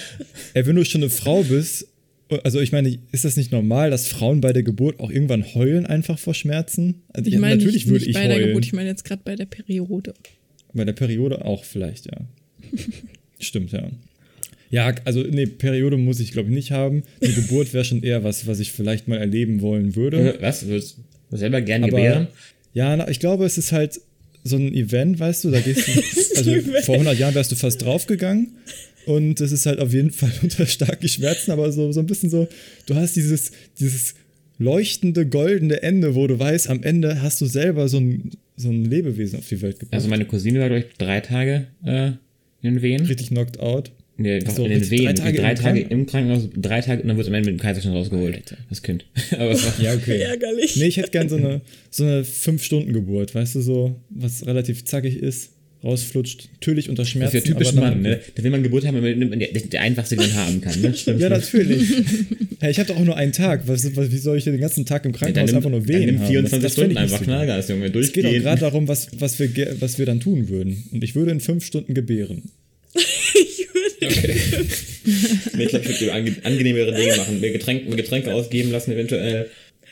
[0.53, 1.87] Ey, wenn du schon eine Frau bist,
[2.43, 5.87] also ich meine, ist das nicht normal, dass Frauen bei der Geburt auch irgendwann heulen
[5.87, 7.03] einfach vor Schmerzen?
[7.13, 8.49] Also ich ja, meine natürlich nicht, würde nicht ich bei der heulen.
[8.49, 10.15] Geburt, ich meine jetzt gerade bei der Periode.
[10.73, 12.19] Bei der Periode auch vielleicht, ja.
[13.39, 13.89] Stimmt, ja.
[14.71, 17.05] Ja, also nee, Periode muss ich glaube ich nicht haben.
[17.23, 20.37] Die Geburt wäre schon eher was, was ich vielleicht mal erleben wollen würde.
[20.41, 20.61] Was?
[20.61, 20.99] Du würdest
[21.31, 22.27] selber gern Aber gebären?
[22.75, 24.01] ja, na, ich glaube, es ist halt
[24.43, 25.93] so ein Event, weißt du, da gehst du,
[26.37, 28.57] also vor 100 Jahren wärst du fast draufgegangen
[29.07, 32.31] und es ist halt auf jeden Fall unter starken Schmerzen, aber so, so ein bisschen
[32.31, 32.49] so,
[32.87, 34.15] du hast dieses, dieses
[34.59, 38.85] leuchtende, goldene Ende, wo du weißt, am Ende hast du selber so ein, so ein
[38.85, 39.95] Lebewesen auf die Welt gebracht.
[39.95, 42.09] Also meine Cousine war, glaube ich, drei Tage äh,
[42.63, 43.07] in den Wehen.
[43.07, 43.93] richtig knocked out.
[44.19, 45.05] Nee, so, in den Wehen.
[45.05, 47.51] drei Tage drei im Tage im Krankenhaus, drei Tage und dann wurde es am Ende
[47.51, 48.57] mit dem Kaiserschnitt rausgeholt.
[48.71, 49.05] Das Kind.
[49.33, 50.21] Aber Ja, okay.
[50.21, 50.77] Ärgerlich.
[50.77, 55.19] Nee, ich hätte gern so eine, so eine 5-Stunden-Geburt, weißt du, so, was relativ zackig
[55.19, 55.53] ist,
[55.85, 57.37] rausflutscht, natürlich unter das Schmerzen.
[57.37, 58.21] ist ja typisch aber dann- Mann, ne?
[58.35, 60.95] Da will man Geburt haben, nimmt man der, einfachste, den man haben kann, ne?
[61.19, 61.83] Ja, natürlich.
[62.61, 63.63] hey, ich habe doch auch nur einen Tag.
[63.67, 65.81] Was, was, wie soll ich denn den ganzen Tag im dann Krankenhaus nimm, einfach nur
[65.81, 66.29] dann Wehen nimm haben?
[66.29, 67.23] 24 das, das Stunden ich einfach.
[67.23, 67.87] Knallgas, Junge.
[67.87, 69.49] Es geht auch gerade darum, was, was, wir,
[69.81, 70.85] was wir dann tun würden.
[70.93, 72.43] Und ich würde in fünf Stunden gebären.
[75.55, 77.41] Nee, ich glaube, ich würde ange angenehmere Dinge machen.
[77.41, 79.49] Mir Getränke, Getränke ausgeben lassen, eventuell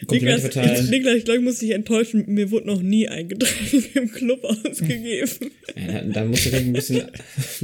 [0.06, 0.84] Komplimente Niklas, verteilen.
[0.84, 2.24] ich, Niklas, ich glaube, ich muss dich enttäuschen.
[2.26, 5.30] Mir wurde noch nie ein Getränk im Club ausgegeben.
[5.76, 7.02] Ja, da, musst du vielleicht ein bisschen.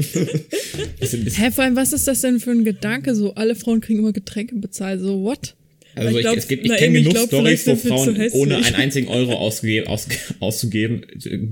[0.99, 3.15] bisschen, bisschen Hä, vor allem, was ist das denn für ein Gedanke?
[3.15, 5.01] So, alle Frauen kriegen immer Getränke bezahlt.
[5.01, 5.55] So, what?
[5.95, 8.57] also ich ich, glaub, es gibt, ich kenne ich genug glaub, Stories, wo Frauen ohne
[8.57, 10.09] einen einzigen Euro ausge aus
[10.41, 11.05] auszugeben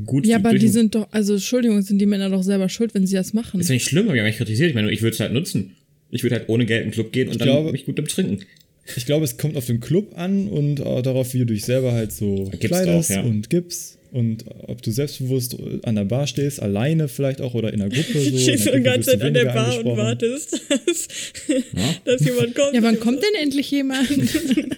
[0.06, 3.06] gut Ja, aber die sind doch, also Entschuldigung, sind die Männer doch selber schuld, wenn
[3.06, 3.60] sie das machen.
[3.60, 4.68] Ist ja nicht schlimm, aber ich habe mich kritisiert.
[4.70, 5.76] Ich meine, ich würde es halt nutzen.
[6.10, 8.44] Ich würde halt ohne Geld in den Club gehen und dann glaube- mich gut betrinken.
[8.96, 11.92] Ich glaube, es kommt auf den Club an und auch darauf, wie du dich selber
[11.92, 13.22] halt so Gibst kleidest auch, ja.
[13.22, 13.98] und gibst.
[14.10, 18.18] Und ob du selbstbewusst an der Bar stehst, alleine vielleicht auch oder in einer Gruppe.
[18.18, 18.38] So.
[18.38, 20.52] Stehst du In die ganze Zeit an der Bar und wartest,
[20.86, 21.08] dass,
[22.04, 22.74] dass jemand kommt.
[22.74, 24.08] Ja, wann kommt denn endlich jemand?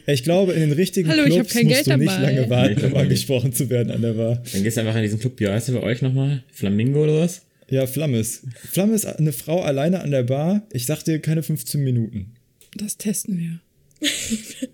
[0.06, 2.22] Ich glaube, in den richtigen Hallo, Clubs kein musst Geld du nicht dabei.
[2.22, 4.42] lange warten, um angesprochen zu werden an der Bar.
[4.52, 6.42] Dann gehst du einfach in diesen Club, wie heißt der bei euch nochmal?
[6.52, 7.42] Flamingo oder was?
[7.68, 8.42] Ja, Flammes.
[8.72, 10.66] Flammes, eine Frau alleine an der Bar.
[10.72, 12.34] Ich sag dir, keine 15 Minuten.
[12.76, 13.60] Das testen wir.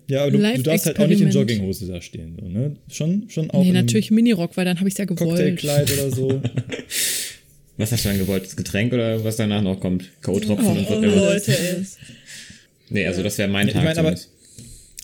[0.07, 1.29] Ja, aber du, du darfst halt auch nicht in.
[1.29, 2.37] Jogginghose da stehen.
[2.39, 2.75] So, ne?
[2.89, 5.29] Schon, schon auch nee, natürlich Minirock, weil dann habe ich es ja gewollt.
[5.29, 6.41] Cocktailkleid oder so.
[7.77, 8.45] Was hast du dann gewollt?
[8.45, 10.05] Das Getränk oder was danach noch kommt?
[10.21, 11.15] K.O.-Tropfen Oh, und oh, whatever.
[11.15, 11.85] Leute, ey.
[12.89, 14.15] Nee, also das wäre mein Ich Tag mein, aber-.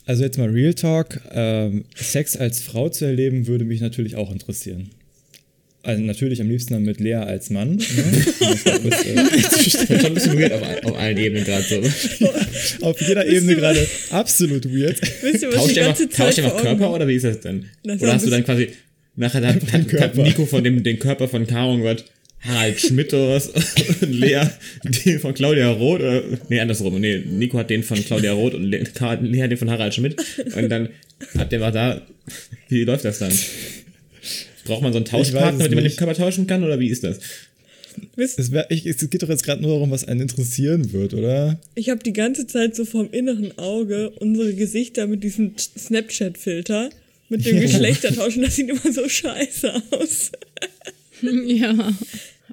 [0.06, 1.22] Also jetzt mal Real Talk.
[1.32, 4.90] Ähm, Sex als Frau zu erleben, würde mich natürlich auch interessieren.
[5.86, 7.76] Also natürlich am liebsten dann mit Lea als Mann.
[7.76, 7.82] Ne?
[8.46, 12.26] Das, äh, Das ist schon ein bisschen weird auf, auf allen Ebenen gerade so.
[12.86, 15.02] auf jeder Ebene gerade absolut weird.
[15.22, 17.66] Wisst ihr, was Tauscht die einfach, Zeit tauscht Körper oder wie ist das denn?
[17.84, 18.70] Das oder war hast du dann quasi,
[19.18, 20.16] nachher hat, hat, hat.
[20.16, 22.06] Nico von dem, den Körper von Caro gehört,
[22.40, 23.50] Harald Schmidt oder was?
[23.50, 24.42] Und Lea
[25.06, 27.00] den von Claudia Roth oder, nee, andersrum.
[27.00, 30.16] Nee, Nico hat den von Claudia Roth und Lea den von Harald Schmidt.
[30.56, 30.90] Und dann
[31.38, 32.02] habt ihr mal da,
[32.70, 33.34] wie läuft das dann?
[34.66, 35.96] Braucht man so einen Tauschpartner, mit dem man den.
[35.96, 37.20] Körper tauschen kann oder wie ist das?
[38.16, 41.60] Es, wär, ich, es geht doch jetzt gerade nur darum, was einen interessieren wird, oder?
[41.76, 46.90] ich habe die ganze Zeit so vom inneren Auge unsere Gesichter mit diesem Snapchat-Filter,
[47.30, 47.62] mit dem Ja.
[47.62, 50.32] Geschlechtertauschen, das sieht immer so scheiße aus.
[51.46, 51.94] ja,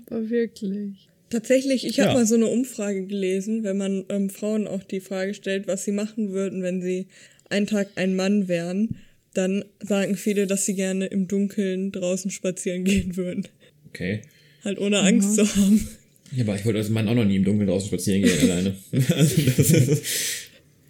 [0.07, 1.09] aber wirklich.
[1.31, 2.15] Tatsächlich, ich habe Ja.
[2.17, 5.93] mal so eine Umfrage gelesen, wenn man ähm, Frauen auch die Frage stellt, was sie
[5.93, 7.07] machen würden, wenn sie
[7.49, 8.97] einen Tag ein Mann wären,
[9.35, 13.47] dann sagen viele, dass sie gerne im Dunkeln draußen spazieren gehen würden.
[13.89, 14.23] Okay.
[14.65, 15.89] Halt ohne Angst zu haben.
[16.33, 18.77] Ja, aber ich wollte als Mann auch noch nie im Dunkeln draußen spazieren gehen alleine.
[19.17, 19.97] Also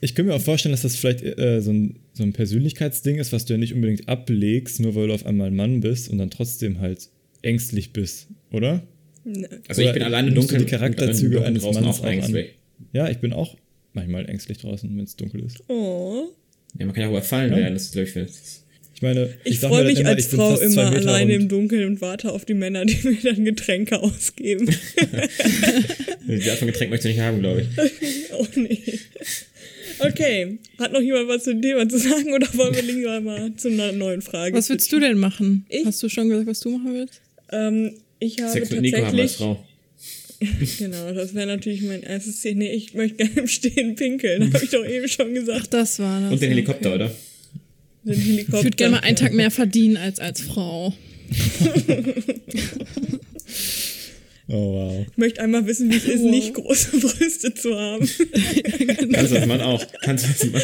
[0.02, 3.32] Ich könnte mir auch vorstellen, dass das vielleicht äh, so, ein, so ein Persönlichkeitsding ist,
[3.32, 6.18] was du ja nicht unbedingt ablegst, nur weil du auf einmal ein Mann bist und
[6.18, 7.08] dann trotzdem halt
[7.42, 8.82] ängstlich bist, oder?
[9.68, 12.02] also ich Oder bin alleine im nimmst du Dunkeln, die Charakterzüge eines draußen Mannes auch
[12.02, 12.12] auch an?
[12.14, 12.54] ängstlich.
[12.92, 13.56] Ja, ich bin auch
[13.92, 15.62] manchmal ängstlich draußen, wenn es dunkel ist.
[15.68, 16.28] Oh.
[16.78, 17.58] Ja, man kann ja auch überfallen Ja.
[17.58, 18.26] werden, das ist, glaube ich, für,
[18.94, 22.00] Ich meine, Ich, mir freue mich immer, als ich Frau immer alleine im Dunkeln und
[22.00, 24.66] warte auf die Männer, die mir dann Getränke ausgeben.
[26.26, 27.68] die Art von Getränk möchte ich nicht haben, glaube ich.
[28.32, 28.80] oh nee.
[29.98, 33.54] Okay, hat noch jemand was zu dem Thema zu sagen oder wollen wir lieber mal
[33.56, 34.56] zu einer neuen Frage?
[34.56, 35.66] Was willst du denn machen?
[35.68, 35.84] Ich?
[35.84, 37.20] Hast du schon gesagt, was du machen willst?
[37.52, 39.36] Ähm, ich habe Sex mit Nico haben wir als tatsächlich.
[39.36, 39.66] Frau.
[40.78, 42.54] Genau, das wäre natürlich mein erstes Ziel.
[42.54, 45.74] Nee, ich möchte gerne im Stehen pinkeln, habe ich doch eben schon Ach, gesagt.
[45.74, 46.32] das war das.
[46.32, 47.04] Und den Helikopter, okay.
[47.04, 47.10] oder?
[48.04, 48.58] Den Helikopter.
[48.58, 50.94] Ich würde gerne mal einen Tag mehr verdienen als als Frau.
[54.52, 55.06] Oh, wow.
[55.08, 56.30] Ich möchte einmal wissen, wie es ist, Wow.
[56.30, 58.08] nicht große Brüste zu haben.
[59.12, 59.84] Kannst du das Mann auch.
[60.02, 60.62] Kannst du das Mann.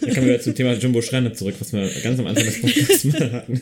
[0.00, 2.60] Dann kommen wir wieder zum Thema Jumbo Schreiner zurück, was wir ganz am Anfang des
[2.60, 3.60] Podcasts mal hatten.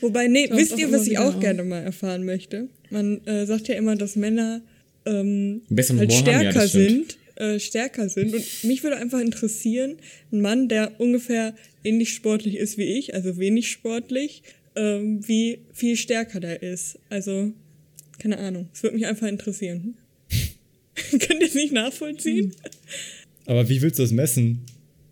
[0.00, 2.68] Wobei, nee, wisst ihr, was ich auch gerne mal erfahren möchte?
[2.90, 4.62] Man äh, sagt ja immer, dass Männer
[5.04, 7.12] ähm, halt ja, stärker stimmt.
[7.12, 7.18] sind.
[7.36, 8.34] Äh, stärker sind.
[8.34, 9.96] Und mich würde einfach interessieren,
[10.32, 14.42] ein Mann, der ungefähr ähnlich sportlich ist wie ich, also wenig sportlich,
[14.74, 16.98] ähm, wie viel stärker der ist.
[17.10, 17.52] Also,
[18.18, 18.68] keine Ahnung.
[18.74, 19.96] Es würde mich einfach interessieren.
[21.10, 22.54] Könnt ihr es nicht nachvollziehen?
[23.46, 24.62] Aber wie willst du das messen?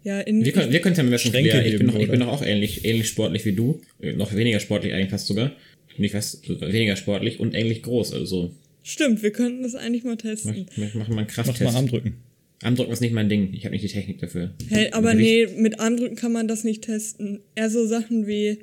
[0.02, 1.62] Ja, in, Wir können, wir können es ja am besten Schränke.
[1.62, 2.26] Ich bin, noch, ich bin oder?
[2.26, 3.80] noch auch ähnlich, ähnlich sportlich wie du.
[4.00, 5.52] Äh, Noch weniger sportlich eigentlich fast sogar.
[5.98, 8.12] Nicht fast, weniger sportlich und ähnlich groß.
[8.12, 10.66] Also, Stimmt, wir könnten das eigentlich mal mach, testen.
[10.76, 11.62] mach, mach mal einen Mach Krafttest.
[11.62, 12.14] mal Armdrücken.
[12.62, 13.52] Armdrücken ist nicht mein Ding.
[13.52, 14.54] Ich habe nicht die Technik dafür.
[14.68, 17.40] Hey, aber nee, mit Armdrücken kann man das nicht testen.
[17.54, 18.58] Eher so Sachen wie, äh,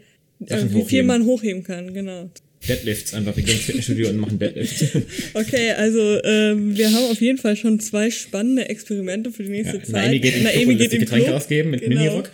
[0.48, 1.08] Sachen wie viel hochheben.
[1.08, 2.30] man hochheben kann, genau.
[2.68, 3.36] Deadlifts einfach.
[3.36, 4.86] Wir gehen ins Fitnessstudio und machen Deadlifts.
[5.34, 9.78] Okay, also ähm, wir haben auf jeden Fall schon zwei spannende Experimente für die nächste
[9.78, 10.06] Ja, Zeit.
[10.06, 11.36] Naomi geht in und lässt die Getränke Club.
[11.36, 11.96] ausgeben mit Genau.
[12.00, 12.32] Minirock.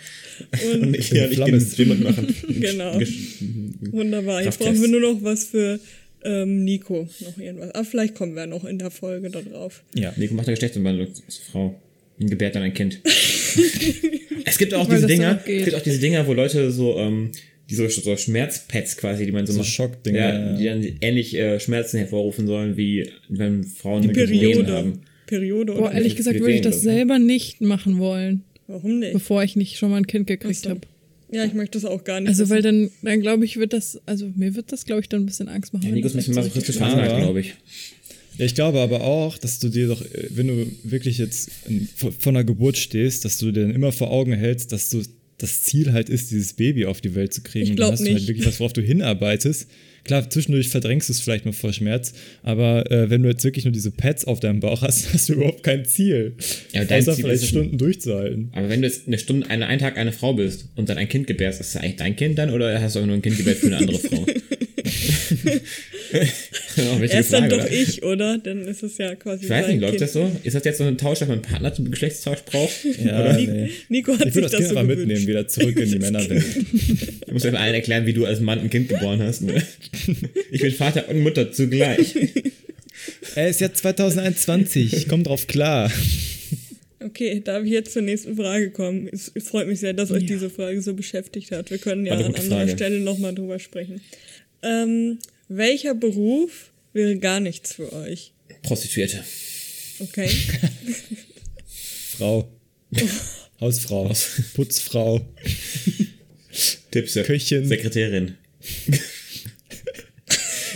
[0.72, 2.34] Und Und ich, ja, ich gehe ins Gym und machen.
[2.60, 2.98] Genau.
[3.90, 4.42] Wunderbar.
[4.42, 5.80] Jetzt brauchen wir nur noch was für
[6.24, 7.08] ähm, Nico.
[7.20, 7.74] Noch irgendwas.
[7.74, 9.82] Aber vielleicht kommen wir noch in der Folge da drauf.
[9.94, 10.12] Ja.
[10.16, 11.80] Nico macht eine Geschlechtsumwandlung als Frau.
[12.18, 13.00] Und gebärt dann ein Kind.
[14.44, 17.30] es gibt auch Weil diese Dinger, es gibt auch diese Dinger, wo Leute so, ähm,
[17.70, 19.68] die so, so Schmerzpads quasi, die man so, So macht.
[19.68, 24.72] Schockdinger, Ja, die dann ähnlich äh, Schmerzen hervorrufen sollen, wie wenn Frauen Die Periode.
[24.72, 25.00] haben.
[25.26, 29.12] Periode Boah, ehrlich gesagt würde ich das selber nicht machen wollen, Warum nicht?
[29.12, 30.80] bevor ich nicht schon mal ein Kind gekriegt habe.
[31.32, 32.28] Ja, ich möchte das auch gar nicht.
[32.28, 32.50] Also, wissen.
[32.50, 35.26] weil dann, dann glaube ich, wird das, also mir wird das, glaube ich, dann ein
[35.26, 35.86] bisschen Angst machen.
[35.86, 37.54] Ja, Nico ist ein bisschen masochistisch veranlagt, glaube ich.
[38.38, 41.50] Ja, ich glaube aber auch, dass du dir doch, äh, wenn du wirklich jetzt
[41.96, 45.02] vor einer Geburt stehst, dass du dir dann immer vor Augen hältst, dass du
[45.38, 47.64] das Ziel halt ist, dieses Baby auf die Welt zu kriegen.
[47.64, 48.28] Ich Und dann hast du halt nicht.
[48.28, 49.68] wirklich was, worauf du hinarbeitest.
[50.04, 53.64] Klar, zwischendurch verdrängst du es vielleicht mal vor Schmerz, aber äh, wenn du jetzt wirklich
[53.64, 56.34] nur diese Pads auf deinem Bauch hast, hast du überhaupt kein Ziel.
[56.72, 58.50] Ja, dein außer Ziel vielleicht Stunden durchzuhalten.
[58.52, 61.08] Aber wenn du jetzt eine Stunde, eine, einen Tag eine Frau bist und dann ein
[61.08, 63.36] Kind gebärst, ist das eigentlich dein Kind dann oder hast du auch nur ein Kind
[63.36, 64.26] gebärt für eine andere Frau?
[66.76, 67.70] Genau, Er ist dann doch oder?
[67.72, 68.38] ich, oder?
[68.38, 70.02] Dann ist es ja quasi Ich weiß nicht, läuft kind.
[70.02, 70.30] das so?
[70.44, 72.72] Ist das jetzt so ein Tausch, dass man einen Partner zum Geschlechtstausch braucht?
[73.04, 73.70] Ja, nee.
[73.88, 75.06] Nico hat Ich sich das das Kind so einfach gewünscht.
[75.08, 76.44] mitnehmen, wieder zurück in die Männerwelt.
[77.26, 79.42] Du musst einfach allen erklären, wie du als Mann ein Kind geboren hast.
[79.42, 79.62] Ne?
[80.50, 82.14] Ich bin Vater und Mutter zugleich.
[83.34, 85.90] Er ist jetzt 2021, komm drauf klar.
[87.02, 89.08] Okay, darf ich jetzt zur nächsten Frage kommen?
[89.10, 90.28] Es, freut mich sehr, dass euch Ja.
[90.28, 91.70] diese Frage so beschäftigt hat.
[91.70, 92.72] Wir können ja an anderer Frage.
[92.72, 94.00] Stelle nochmal drüber sprechen.
[94.62, 95.18] Ähm,
[95.50, 98.32] welcher Beruf wäre gar nichts für euch?
[98.62, 99.22] Prostituierte.
[99.98, 100.28] Okay.
[102.16, 102.48] Frau.
[103.60, 104.10] Hausfrau.
[104.54, 105.20] Putzfrau.
[106.90, 107.14] Tipps.
[107.14, 107.66] Köchin.
[107.66, 108.34] Sekretärin.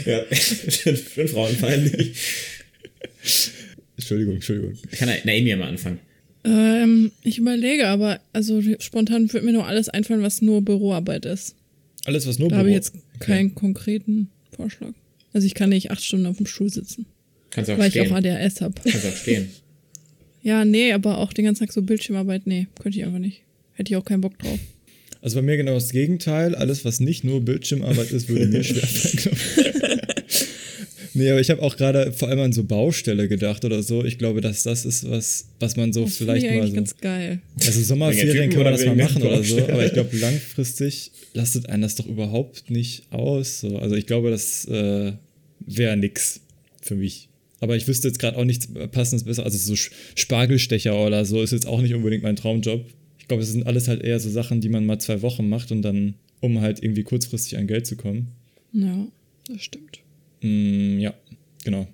[0.04, 2.16] ja, schön, frauenfeindlich.
[3.96, 4.76] Entschuldigung, Entschuldigung.
[4.92, 5.98] Kann Naomi ja mal anfangen.
[6.44, 11.54] Ähm, ich überlege, aber also spontan wird mir nur alles einfallen, was nur Büroarbeit ist.
[12.04, 14.92] Alles, was nur Da habe ich Büro- jetzt keinen konkreten Vorschlag.
[15.32, 17.06] Also ich kann nicht acht Stunden auf dem Stuhl sitzen,
[17.50, 18.12] Kannst auch weil ich stehen.
[18.12, 18.74] auch ADHS habe.
[18.82, 19.48] Kannst auch stehen.
[20.42, 23.40] Ja, nee, aber auch den ganzen Tag so Bildschirmarbeit, nee, könnte ich einfach nicht.
[23.72, 24.58] Hätte ich auch keinen Bock drauf.
[25.22, 26.54] Also bei mir genau das Gegenteil.
[26.54, 30.00] Alles, was nicht nur Bildschirmarbeit ist, würde mir schwerfallen.
[31.14, 34.04] nee, aber ich habe auch gerade vor allem an so Baustelle gedacht oder so.
[34.04, 36.74] Ich glaube, dass das ist was, was man so Das vielleicht ich mal so.
[36.74, 37.40] ganz geil.
[37.60, 41.68] Also Sommerferien kann man das mal machen der oder so, aber ich glaube, langfristig lastet
[41.68, 43.60] einen das doch überhaupt nicht aus.
[43.60, 43.78] So.
[43.78, 45.12] Also ich glaube, das äh,
[45.60, 46.40] wäre nix
[46.82, 47.28] für mich.
[47.60, 49.44] Aber ich wüsste jetzt gerade auch nichts passendes besser.
[49.44, 49.74] Also so
[50.14, 52.84] Spargelstecher oder so ist jetzt auch nicht unbedingt mein Traumjob.
[53.18, 55.72] Ich glaube, es sind alles halt eher so Sachen, die man mal zwei Wochen macht
[55.72, 58.28] und dann, um halt irgendwie kurzfristig an Geld zu kommen.
[58.72, 59.06] Ja,
[59.48, 60.03] das stimmt.
[60.44, 61.14] Mm, ja,
[61.64, 61.86] genau.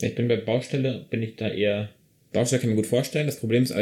[0.00, 1.90] Ich bin bei Baustelle, bin ich da eher.
[2.32, 3.26] Baustelle kann ich mir gut vorstellen.
[3.26, 3.74] Das Problem ist,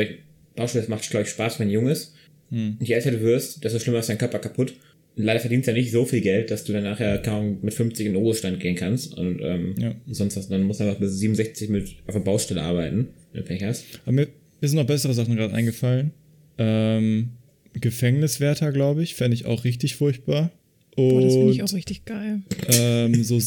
[0.56, 2.14] Baustelle das macht, glaube ich, Spaß, wenn man jung ist.
[2.50, 4.74] Und je älter du wirst, desto schlimmer ist dein Körper kaputt.
[5.16, 7.74] Und leider verdienst du ja nicht so viel Geld, dass du dann nachher kaum mit
[7.74, 9.14] 50 in den Ruhestand gehen kannst.
[9.16, 9.94] Und ähm, Ja.
[10.06, 13.48] sonst hast, dann musst du einfach bis 67 mit auf der Baustelle arbeiten, wenn du
[13.48, 13.84] Pech hast.
[14.04, 14.28] Aber mir,
[14.60, 16.12] mir sind noch bessere Sachen gerade eingefallen.
[16.58, 17.30] Ähm,
[17.74, 20.50] Gefängniswärter, glaube ich, fände ich auch richtig furchtbar.
[20.96, 22.40] Und Boah, das finde ich auch richtig geil.
[22.68, 23.38] ähm, so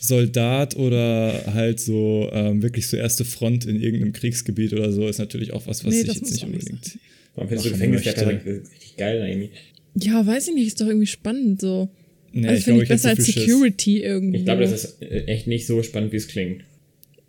[0.00, 5.18] Soldat oder halt so ähm, wirklich so erste Front in irgendeinem Kriegsgebiet oder so ist
[5.18, 6.98] natürlich auch was, was Nee, ich jetzt nicht unbedingt.
[7.34, 8.62] Warum findest du Gefängniswärter möchte.
[8.72, 9.50] richtig geil, Naomi?
[9.94, 11.88] Ja, weiß ich nicht, ist doch irgendwie spannend so.
[12.32, 13.24] Nee, also ich finde glaube, ich besser als.
[13.26, 14.38] Security irgendwie.
[14.38, 16.62] Ich glaube, das ist äh, echt nicht so spannend, wie es klingt.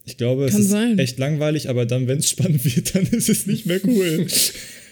[0.05, 0.99] Ich glaube, es Kann ist sein.
[0.99, 4.27] echt langweilig, aber dann, wenn es spannend wird, dann ist es nicht mehr cool.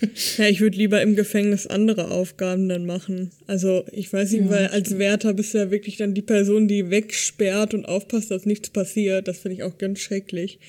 [0.38, 3.31] Ja, ich würde lieber im Gefängnis andere Aufgaben dann machen.
[3.47, 6.67] Also, ich weiß nicht, Ja, weil als Wärter bist du ja wirklich dann die Person,
[6.67, 9.27] die wegsperrt und aufpasst, dass nichts passiert.
[9.27, 10.60] Das finde ich auch ganz schrecklich.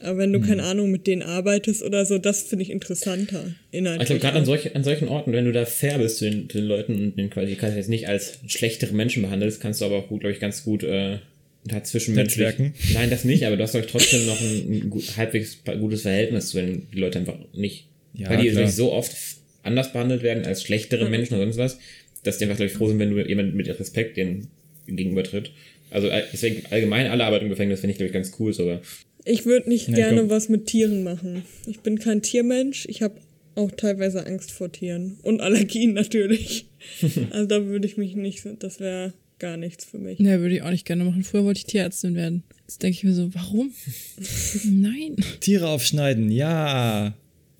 [0.00, 3.54] Aber wenn du, keine Ahnung, mit denen arbeitest oder so, das finde ich interessanter.
[3.70, 4.02] Inhaltlich.
[4.02, 6.50] Ich glaube, gerade an, solch, an solchen Orten, wenn du da fair bist zu den,
[6.50, 9.80] zu den Leuten und den quasi kannst du jetzt nicht als schlechtere Menschen behandelst, kannst
[9.80, 11.18] du aber auch, glaube ich, ganz gut äh,
[11.64, 12.56] da zwischenmenschlich.
[12.92, 16.50] Nein, das nicht, aber du hast doch trotzdem noch ein, ein gut, halbwegs gutes Verhältnis
[16.50, 17.86] zu den die Leute einfach nicht.
[18.16, 18.68] Ja, weil die klar.
[18.68, 19.14] so oft
[19.62, 21.78] anders behandelt werden als schlechtere Menschen oder sonst was,
[22.22, 24.48] dass die einfach, glaube ich, froh sind, wenn du jemand mit Respekt denen
[24.86, 25.50] gegenübertritt.
[25.90, 28.80] Also deswegen allgemein alle Arbeit im Gefängnis finde ich, glaube ich, ganz cool sogar.
[29.24, 31.42] Ich würde nicht Ja, gerne glaub- was mit Tieren machen.
[31.66, 32.86] Ich bin kein Tiermensch.
[32.88, 33.16] Ich habe
[33.56, 35.18] auch teilweise Angst vor Tieren.
[35.22, 36.66] Und Allergien natürlich.
[37.30, 40.18] also da würde ich mich nicht, das wäre gar nichts für mich.
[40.18, 41.22] Nee, würde ich auch nicht gerne machen.
[41.24, 42.42] Früher wollte ich Tierärztin werden.
[42.66, 43.72] Jetzt denke ich mir so, warum?
[44.64, 45.16] Nein.
[45.40, 47.14] Tiere aufschneiden, ja.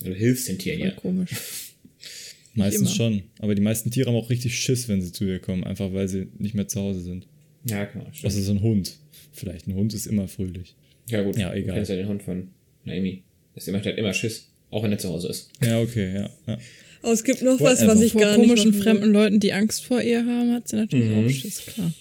[0.07, 0.95] Du hilfst den Tieren Voll ja.
[0.95, 1.31] komisch.
[2.55, 3.23] Meistens schon.
[3.39, 6.09] Aber die meisten Tiere haben auch richtig Schiss, wenn sie zu dir kommen, einfach weil
[6.09, 7.27] sie nicht mehr zu Hause sind.
[7.65, 8.07] Ja, genau.
[8.13, 8.33] Stimmt.
[8.33, 8.97] So ein Hund.
[9.33, 10.75] Vielleicht ein Hund ist immer fröhlich.
[11.11, 11.37] Ja, gut.
[11.37, 11.69] Ja, egal.
[11.69, 12.49] Du kennst ja den Hund von
[12.85, 13.23] Naomi.
[13.55, 15.51] Das macht halt immer Schiss, auch wenn er zu Hause ist.
[15.63, 16.31] Ja, okay, ja.
[16.47, 16.59] ja.
[17.03, 17.95] Aber es gibt noch was, Whatever.
[17.95, 19.13] was ich Vor gar nicht komischen machen fremden.
[19.13, 21.27] Leuten, die Angst vor ihr haben, hat sie natürlich Mhm.
[21.27, 21.93] auch Schiss, klar.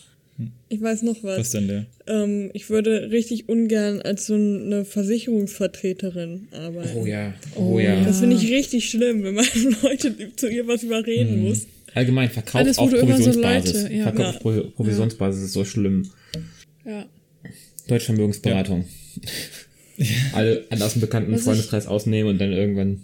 [0.68, 1.40] Ich weiß noch was.
[1.40, 1.86] Was denn der?
[2.08, 6.98] Ähm, ich würde richtig ungern als so eine Versicherungsvertreterin arbeiten.
[6.98, 7.96] Oh ja, Oh oh, ja.
[7.96, 8.04] ja.
[8.04, 9.46] Das finde ich richtig schlimm, wenn man
[9.84, 11.48] Leute zu ihr was überreden Mhm.
[11.50, 11.68] muss.
[11.94, 13.84] Allgemein, Verkauf Alles, auf so Provisionsbasis.
[13.84, 14.04] Leute- ja.
[14.04, 14.30] Verkauf Ja.
[14.32, 16.10] auf Pro Provisionsbasis ist so schlimm.
[16.86, 17.06] Ja.
[17.88, 18.86] Deutsche Vermögensberatung.
[20.34, 23.04] Alle, alle aus dem bekannten Was ich- Freundeskreis ausnehmen und dann irgendwann.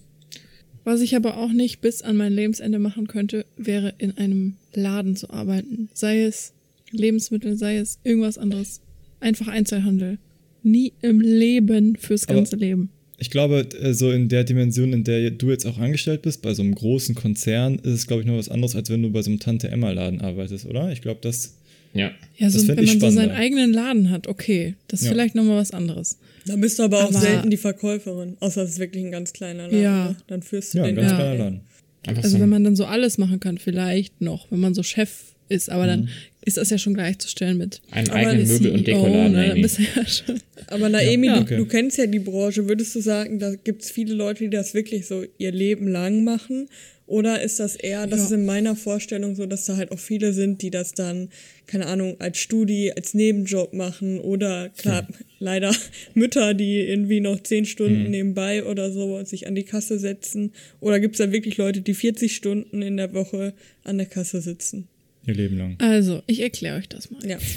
[0.84, 5.16] Was ich aber auch nicht bis an mein Lebensende machen könnte, wäre in einem Laden
[5.16, 5.90] zu arbeiten.
[5.94, 6.52] Sei es
[6.92, 8.82] Lebensmittel, sei es irgendwas anderes.
[9.20, 10.18] Einfach Einzelhandel.
[10.64, 12.90] Nie im Leben fürs Aber- ganze Leben.
[13.18, 16.54] ich glaube, äh, so in der Dimension, in der du jetzt auch angestellt bist, bei
[16.54, 19.22] so einem großen Konzern, ist es, glaube ich, noch was anderes, als wenn du bei
[19.22, 20.92] so einem Tante-Emma-Laden arbeitest, oder?
[20.92, 21.56] Ich glaube, das.
[21.94, 22.12] Ja.
[22.38, 25.12] Ja, so wenn ich man so seinen eigenen Laden hat, okay, das ist Ja.
[25.12, 26.18] vielleicht nochmal was anderes.
[26.48, 29.34] Da bist du aber auch Aber- selten die Verkäuferin, außer es ist wirklich ein ganz
[29.34, 29.82] kleiner Laden.
[29.82, 30.06] Ja.
[30.10, 30.16] ne?
[30.28, 31.18] Dann führst du Ja, den ein ganz Ja.
[31.18, 31.60] kleiner Laden.
[32.08, 34.84] Einfach Also so wenn man dann so alles machen kann, vielleicht noch, wenn man so
[34.84, 36.08] Chef ist, aber dann
[36.44, 39.32] ist das ja schon gleichzustellen mit einen Aber eigenen Möbel- und CEO, Dekoladen.
[39.34, 39.70] ne?
[39.96, 40.40] Ja schon.
[40.68, 41.36] Aber Naemi, Ja.
[41.38, 41.58] du, Okay.
[41.58, 42.68] du kennst ja die Branche.
[42.68, 46.24] Würdest du sagen, da gibt es viele Leute, die das wirklich so ihr Leben lang
[46.24, 46.68] machen?
[47.08, 48.26] Oder ist das eher, das Ja.
[48.28, 51.28] ist in meiner Vorstellung so, dass da halt auch viele sind, die das dann,
[51.68, 55.06] keine Ahnung, als Studi, als Nebenjob machen oder klar,
[55.38, 55.76] leider
[56.14, 60.54] Mütter, die irgendwie noch zehn Stunden nebenbei oder so sich an die Kasse setzen.
[60.80, 64.40] Oder gibt es da wirklich Leute, die 40 Stunden in der Woche an der Kasse
[64.42, 64.88] sitzen?
[65.26, 65.76] Ihr Leben lang.
[65.80, 67.26] Also, ich erkläre euch das mal.
[67.26, 67.38] Ja.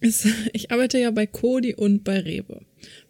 [0.00, 2.60] Es, ich arbeite ja bei Kodi und bei Rewe.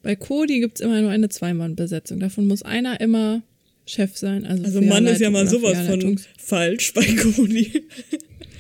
[0.03, 2.21] Bei Kodi gibt's immer nur eine Zweimann-Besetzung.
[2.21, 3.43] Davon muss einer immer
[3.85, 4.47] Chef sein.
[4.47, 7.83] Also, Also Mann ist ja mal sowas von falsch bei Cody.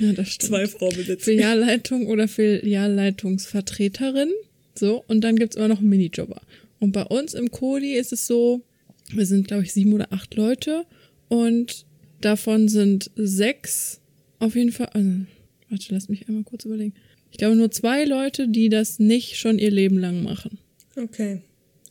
[0.01, 0.51] Ja, das stimmt.
[0.51, 1.23] Zwei Frau besitzen.
[1.23, 4.33] Filialleitung oder Filialleitungsvertreterin.
[4.75, 6.43] So, und dann gibt's immer noch einen Minijobber.
[6.81, 8.63] Und bei uns im Kodi ist es so,
[9.13, 10.85] wir sind, glaube ich, sieben oder acht Leute
[11.29, 11.87] und
[12.21, 14.01] davon sind sechs
[14.45, 14.89] auf jeden Fall.
[14.93, 15.11] Also,
[15.71, 16.95] warte, lass mich einmal kurz überlegen.
[17.31, 20.59] Ich glaube nur zwei Leute, die das nicht schon ihr Leben lang machen.
[20.97, 21.43] Okay.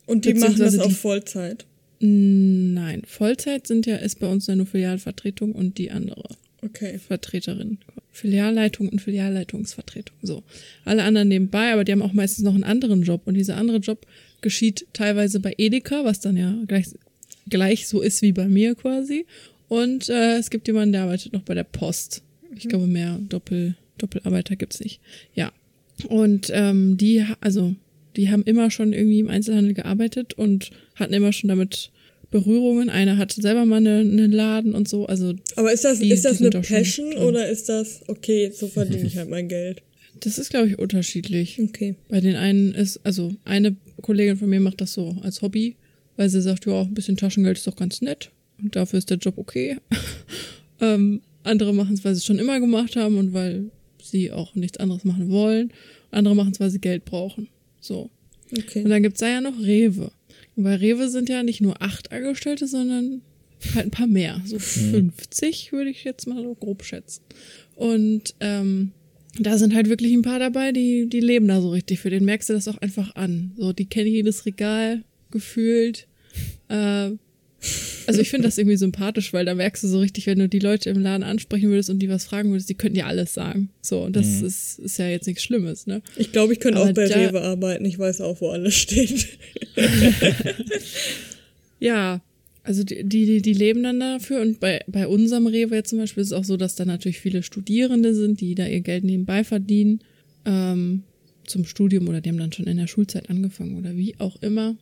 [0.06, 1.66] Und die machen das die- Vollzeit.
[2.00, 6.36] Nein, Vollzeit sind ja, ist bei uns ja nur Filialvertretung und die andere.
[6.62, 6.98] Okay.
[6.98, 7.78] Vertreterin.
[8.10, 10.16] Filialleitung und Filialleitungsvertretung.
[10.22, 10.42] So.
[10.84, 13.22] Alle anderen nebenbei, aber die haben auch meistens noch einen anderen Job.
[13.26, 14.06] Und dieser andere Job
[14.40, 16.86] geschieht teilweise bei Edeka, was dann ja gleich,
[17.48, 19.26] gleich so ist wie bei mir quasi.
[19.68, 22.22] Und äh, es gibt jemanden, der arbeitet noch bei der Post.
[22.58, 25.00] Ich glaube, mehr Doppel, Doppelarbeiter gibt's nicht.
[25.34, 25.52] Ja.
[26.08, 27.74] Und ähm, die, also,
[28.16, 31.90] die haben immer schon irgendwie im Einzelhandel gearbeitet und hatten immer schon damit
[32.30, 32.90] Berührungen.
[32.90, 35.06] Einer hatte selber mal eine- einen Laden und so.
[35.06, 39.06] Also Aber ist das, Die- ist das eine Passion oder ist das, okay, so verdiene
[39.06, 39.82] ich halt mein Geld?
[40.20, 41.60] Das ist, glaube ich, unterschiedlich.
[41.60, 41.94] Okay.
[42.08, 45.76] Bei den einen ist, also eine Kollegin von mir macht das so als Hobby,
[46.16, 48.30] weil sie sagt, ja, ein bisschen Taschengeld ist doch ganz nett
[48.62, 49.76] und dafür ist der Job okay.
[50.80, 53.70] ähm, andere machen es, weil sie es schon immer gemacht haben und weil
[54.02, 55.72] sie auch nichts anderes machen wollen.
[56.10, 57.48] Andere machen es, weil sie Geld brauchen.
[57.80, 58.10] So.
[58.50, 58.84] Und Okay.
[58.84, 60.10] dann gibt's da ja noch Rewe.
[60.56, 63.22] Und bei Rewe sind ja nicht nur acht Angestellte, sondern
[63.74, 64.40] halt ein paar mehr.
[64.44, 67.22] So 50 würde ich jetzt mal so grob schätzen.
[67.74, 68.92] Und ähm,
[69.40, 71.98] da sind halt wirklich ein paar dabei, die, die leben da so richtig.
[72.00, 73.52] Für den merkst du das auch einfach an.
[73.56, 76.06] So, die kennen jedes Regal gefühlt.
[76.68, 77.10] Äh,
[78.06, 80.58] also ich finde das irgendwie sympathisch, weil da merkst du so richtig, wenn du die
[80.58, 83.70] Leute im Laden ansprechen würdest und die was fragen würdest, die könnten dir alles sagen.
[83.80, 86.02] So, und das ist, ist ja jetzt nichts Schlimmes, ne?
[86.16, 87.84] Ich glaube, ich könnte auch bei da- Rewe arbeiten.
[87.84, 89.26] Ich weiß auch, wo alles steht.
[91.80, 92.22] Ja,
[92.62, 96.22] also die, die, die leben dann dafür und bei, bei unserem Rewe jetzt zum Beispiel
[96.22, 99.44] ist es auch so, dass da natürlich viele Studierende sind, die da ihr Geld nebenbei
[99.44, 100.00] verdienen
[100.46, 101.02] ähm,
[101.46, 104.76] zum Studium oder die haben dann schon in der Schulzeit angefangen oder wie auch immer.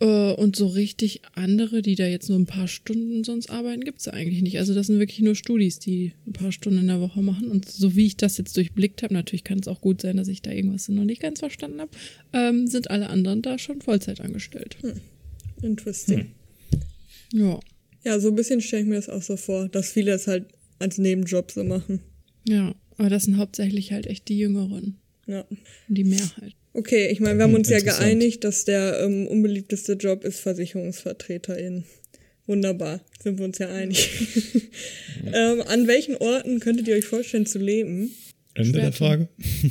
[0.00, 4.04] Äh, und so richtig andere, die da jetzt nur ein paar Stunden sonst arbeiten, gibt's
[4.04, 4.58] da eigentlich nicht.
[4.58, 7.48] Also das sind wirklich nur Studis, die ein paar Stunden in der Woche machen.
[7.48, 10.28] Und so wie ich das jetzt durchblickt habe, natürlich kann es auch gut sein, dass
[10.28, 11.90] ich da irgendwas noch nicht ganz verstanden habe,
[12.32, 14.76] ähm, sind alle anderen da schon Vollzeit angestellt.
[15.62, 16.32] Interesting.
[17.32, 17.58] Ja.
[18.04, 20.46] Ja, so ein bisschen stelle ich mir das auch so vor, dass viele es halt
[20.78, 22.00] als Nebenjob so machen.
[22.46, 24.98] Ja, aber das sind hauptsächlich halt echt die Jüngeren.
[25.26, 25.44] Ja.
[25.88, 26.54] Die Mehrheit.
[26.76, 30.40] Okay, ich meine, wir haben Hm, uns ja geeinigt, dass der ähm, unbeliebteste Job ist
[30.40, 31.84] Versicherungsvertreterin.
[32.46, 34.06] Wunderbar, sind wir uns ja einig.
[35.24, 38.10] ähm, an welchen Orten könntet ihr euch vorstellen zu leben?
[38.52, 38.98] Ende der Schwerpunkt.
[38.98, 39.28] Frage.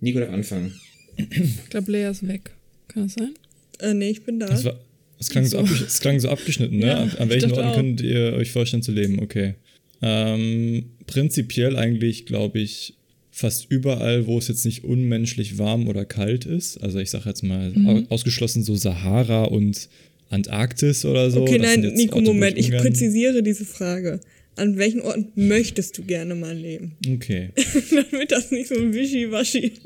[0.00, 0.74] Nico darf anfangen.
[1.16, 2.50] Ich glaube, Lea ist weg.
[2.88, 3.34] Kann das sein?
[3.80, 4.46] Äh, nee, ich bin da.
[4.46, 4.80] Das, war,
[5.16, 5.64] das, klang, so.
[5.64, 5.84] So.
[5.84, 6.86] das klang so abgeschnitten, ne?
[6.88, 7.76] Ja, an, an welchen Orten auch.
[7.76, 9.20] könnt ihr euch vorstellen zu leben?
[9.20, 9.54] Okay.
[10.02, 12.97] Ähm, prinzipiell eigentlich, glaube ich,
[13.38, 16.76] fast überall, wo es jetzt nicht unmenschlich warm oder kalt ist.
[16.78, 17.86] Also ich sage jetzt mal Mhm.
[17.88, 19.88] au- ausgeschlossen so Sahara und
[20.28, 21.42] Antarktis oder so.
[21.42, 24.20] okay, Das nein, Nico, Orte, Moment, ich ungern- präzisiere diese Frage.
[24.56, 26.96] An welchen Orten möchtest du gerne mal leben?
[27.14, 27.50] Okay.
[28.10, 29.72] Damit das nicht so ein Wischiwaschi.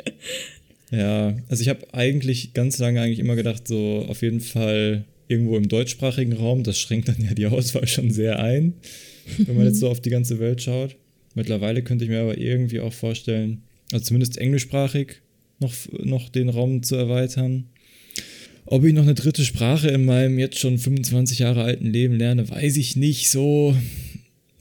[0.91, 5.57] Ja, also ich habe eigentlich ganz lange eigentlich immer gedacht, so auf jeden Fall irgendwo
[5.57, 6.65] im deutschsprachigen Raum.
[6.65, 8.75] Das schränkt dann ja die Auswahl schon sehr ein,
[9.39, 10.97] wenn man jetzt so auf die ganze Welt schaut.
[11.35, 15.23] Mittlerweile könnte ich mir aber irgendwie auch vorstellen, also zumindest englischsprachig
[15.61, 17.65] noch, noch den Raum zu erweitern.
[18.65, 22.49] Ob ich noch eine dritte Sprache in meinem jetzt schon 25 Jahre alten Leben lerne,
[22.49, 23.75] weiß ich nicht so.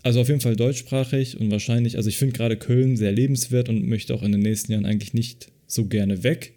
[0.03, 3.87] Also auf jeden Fall deutschsprachig und wahrscheinlich, also ich finde gerade Köln sehr lebenswert und
[3.87, 6.53] möchte auch in den nächsten Jahren eigentlich nicht so gerne weg.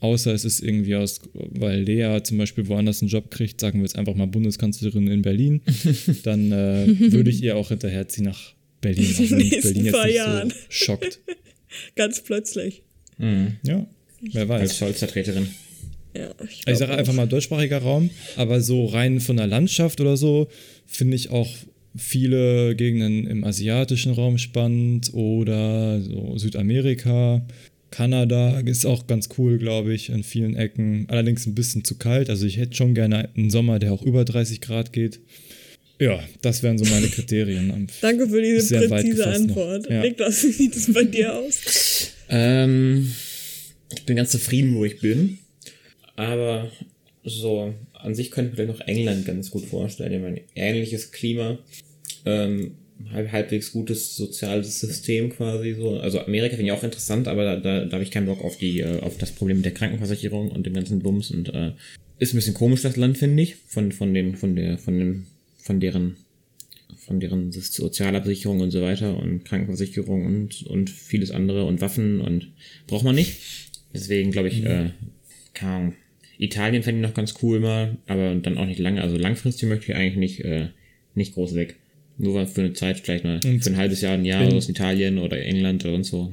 [0.00, 3.84] außer es ist irgendwie aus, weil Lea zum Beispiel woanders einen Job kriegt, sagen wir
[3.84, 5.60] jetzt einfach mal Bundeskanzlerin in Berlin,
[6.24, 10.06] dann äh, würde ich ihr auch hinterherziehen nach Berlin, auch wenn nächsten Berlin jetzt paar
[10.06, 10.50] nicht Jahren.
[10.50, 11.20] so schockt.
[11.96, 12.82] Ganz plötzlich.
[13.16, 13.56] Mhm.
[13.62, 13.86] Ja,
[14.32, 14.78] wer Als weiß.
[14.78, 15.48] Scholz-Vertreterin.
[16.14, 20.18] Ja, ich, Ich sage einfach mal deutschsprachiger Raum, aber so rein von der Landschaft oder
[20.18, 20.48] so
[20.86, 21.48] finde ich auch
[21.96, 27.46] viele Gegenden im asiatischen Raum spannend oder so Südamerika.
[27.90, 31.04] Kanada ist auch ganz cool, glaube ich, in vielen Ecken.
[31.08, 32.30] Allerdings ein bisschen zu kalt.
[32.30, 35.20] Also ich hätte schon gerne einen Sommer, der auch über 30 Grad geht.
[36.02, 37.86] Ja, das wären so meine Kriterien.
[38.00, 39.24] Danke für diese Sehr präzise.
[39.28, 39.88] Antwort.
[39.88, 40.02] Ja.
[40.02, 42.12] Niklas, wie sieht es bei dir aus?
[42.28, 43.12] Ähm,
[43.94, 45.38] ich bin ganz zufrieden, wo ich bin.
[46.16, 46.72] Aber
[47.22, 50.12] so, an sich könnte ich mir vielleicht noch England ganz gut vorstellen.
[50.12, 51.58] Ich meine, ähnliches Klima,
[52.26, 52.72] ähm,
[53.12, 56.00] halb, halbwegs gutes soziales System quasi so.
[56.00, 58.56] Also Amerika finde ich auch interessant, aber da, da, da habe ich keinen Bock auf
[58.56, 61.72] die, äh, auf das Problem mit der Krankenversicherung und dem ganzen Bums und äh,
[62.18, 65.26] ist ein bisschen komisch, das Land, finde ich, von, von den, von der, von dem,
[65.62, 66.16] von deren
[66.98, 72.52] von deren Sozialabsicherung und so weiter und Krankenversicherung und, und vieles andere und Waffen und
[72.86, 73.38] braucht man nicht.
[73.94, 74.90] Deswegen glaube ich, äh,
[75.54, 75.94] keine Ahnung.
[76.38, 79.00] Italien fände ich noch ganz cool mal, aber dann auch nicht lange.
[79.02, 80.68] Also langfristig möchte ich eigentlich nicht, äh,
[81.14, 81.76] nicht groß weg.
[82.18, 85.18] Nur für eine Zeit, vielleicht mal Und für ein halbes Jahr, ein Jahr aus Italien
[85.18, 86.32] oder England oder sonst so.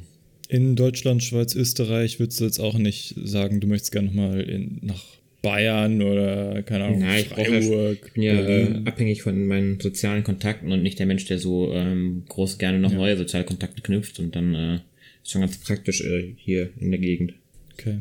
[0.49, 4.79] In Deutschland, Schweiz, Österreich würdest du jetzt auch nicht sagen, du möchtest gerne nochmal in-
[4.81, 5.03] nach
[5.41, 7.99] Bayern oder, keine Ahnung, Nein, ich, ja, Freiburg.
[8.05, 11.71] ich bin ja äh, abhängig von meinen sozialen Kontakten und nicht der Mensch, der so
[11.73, 14.75] ähm, groß gerne noch neue soziale Kontakte knüpft und dann äh,
[15.23, 17.33] ist schon ganz praktisch äh, hier in der Gegend.
[17.73, 17.99] Okay.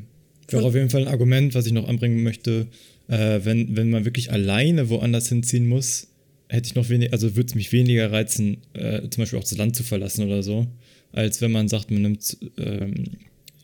[0.48, 2.66] Wäre auf jeden Fall ein Argument, was ich noch anbringen möchte.
[3.08, 6.08] Äh, wenn, wenn man wirklich alleine woanders hinziehen muss,
[6.48, 9.56] hätte ich noch weniger, also würde es mich weniger reizen, äh, zum Beispiel auch das
[9.56, 10.66] Land zu verlassen oder so,
[11.12, 13.04] als wenn man sagt, man nimmt ähm,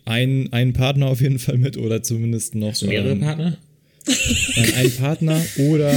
[0.05, 3.57] einen, einen Partner auf jeden Fall mit oder zumindest noch Hast du mehrere ähm, Partner?
[4.57, 5.91] Nein, einen Partner oder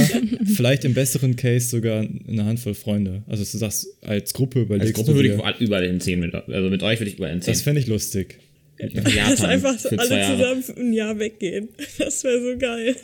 [0.46, 3.22] vielleicht im besseren Case sogar eine Handvoll Freunde.
[3.26, 6.20] Also du sagst, als Gruppe überlegst Als Gruppe du würde ich überall- hinziehen.
[6.20, 7.52] Mit, also mit euch würde ich überall hinziehen.
[7.52, 8.38] das fände ich lustig.
[8.80, 11.68] Japan Dass einfach alle zusammen für ein Jahr weggehen.
[11.98, 12.96] Das wäre so geil.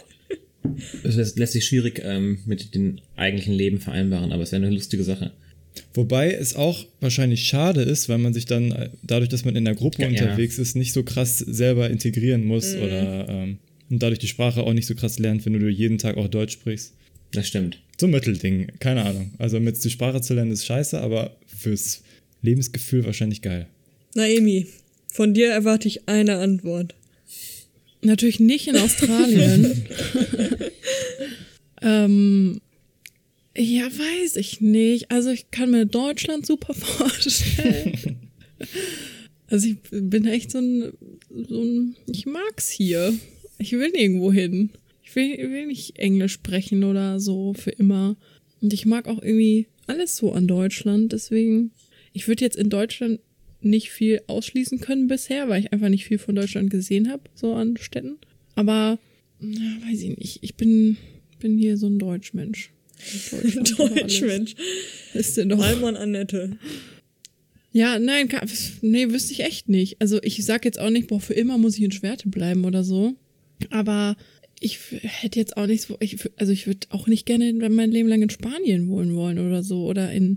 [1.02, 4.72] Das lässt, lässt sich schwierig ähm, mit dem eigentlichen Leben vereinbaren, aber es wäre eine
[4.74, 5.32] lustige Sache.
[5.92, 9.64] Wobei es auch wahrscheinlich schade ist, weil man sich dann äh, dadurch, dass man in
[9.64, 10.22] der Gruppe Ja, ja.
[10.22, 13.58] unterwegs ist, nicht so krass selber integrieren muss oder ähm,
[13.90, 16.54] und dadurch die Sprache auch nicht so krass lernt, wenn du jeden Tag auch Deutsch
[16.54, 16.94] sprichst.
[17.32, 17.78] Das stimmt.
[17.98, 19.32] So ein Mittelding, keine Ahnung.
[19.38, 22.02] Also mit die Sprache zu lernen ist scheiße, aber fürs
[22.42, 23.66] Lebensgefühl wahrscheinlich geil.
[24.14, 24.66] Naomi,
[25.12, 26.94] von dir erwarte ich eine Antwort.
[28.02, 29.86] Natürlich nicht in Australien.
[31.82, 32.60] ähm,
[33.56, 35.10] ja, weiß ich nicht.
[35.10, 38.30] Also ich kann mir Deutschland super vorstellen.
[39.48, 40.92] also ich bin echt so ein,
[41.30, 43.14] so ein, ich mag's hier.
[43.58, 44.70] Ich will nirgendwo hin.
[45.02, 48.16] Ich will, will nicht Englisch sprechen oder so für immer.
[48.60, 51.12] Und ich mag auch irgendwie alles so an Deutschland.
[51.12, 51.70] Deswegen,
[52.12, 53.20] ich würde jetzt in Deutschland
[53.60, 57.54] nicht viel ausschließen können bisher, weil ich einfach nicht viel von Deutschland gesehen habe, so
[57.54, 58.18] an Städten.
[58.54, 58.98] Aber,
[59.40, 60.38] na, weiß ich nicht.
[60.42, 60.96] Ich bin,
[61.38, 62.70] bin hier so ein Deutschmensch.
[63.32, 63.76] Alles.
[63.76, 64.54] Deutschmensch.
[65.14, 65.58] Ist denn doch.
[65.62, 66.56] Almon Annette.
[67.72, 68.48] Ja, nein, kann,
[68.82, 70.00] nee, wüsste ich echt nicht.
[70.00, 72.84] Also ich sag jetzt auch nicht, boah, für immer muss ich in Schwerte bleiben oder
[72.84, 73.14] so.
[73.70, 74.16] Aber
[74.60, 77.90] ich hätte jetzt auch nicht so, ich, f- also ich würde auch nicht gerne mein
[77.90, 79.86] Leben lang in Spanien wohnen wollen oder so.
[79.86, 80.36] Oder in,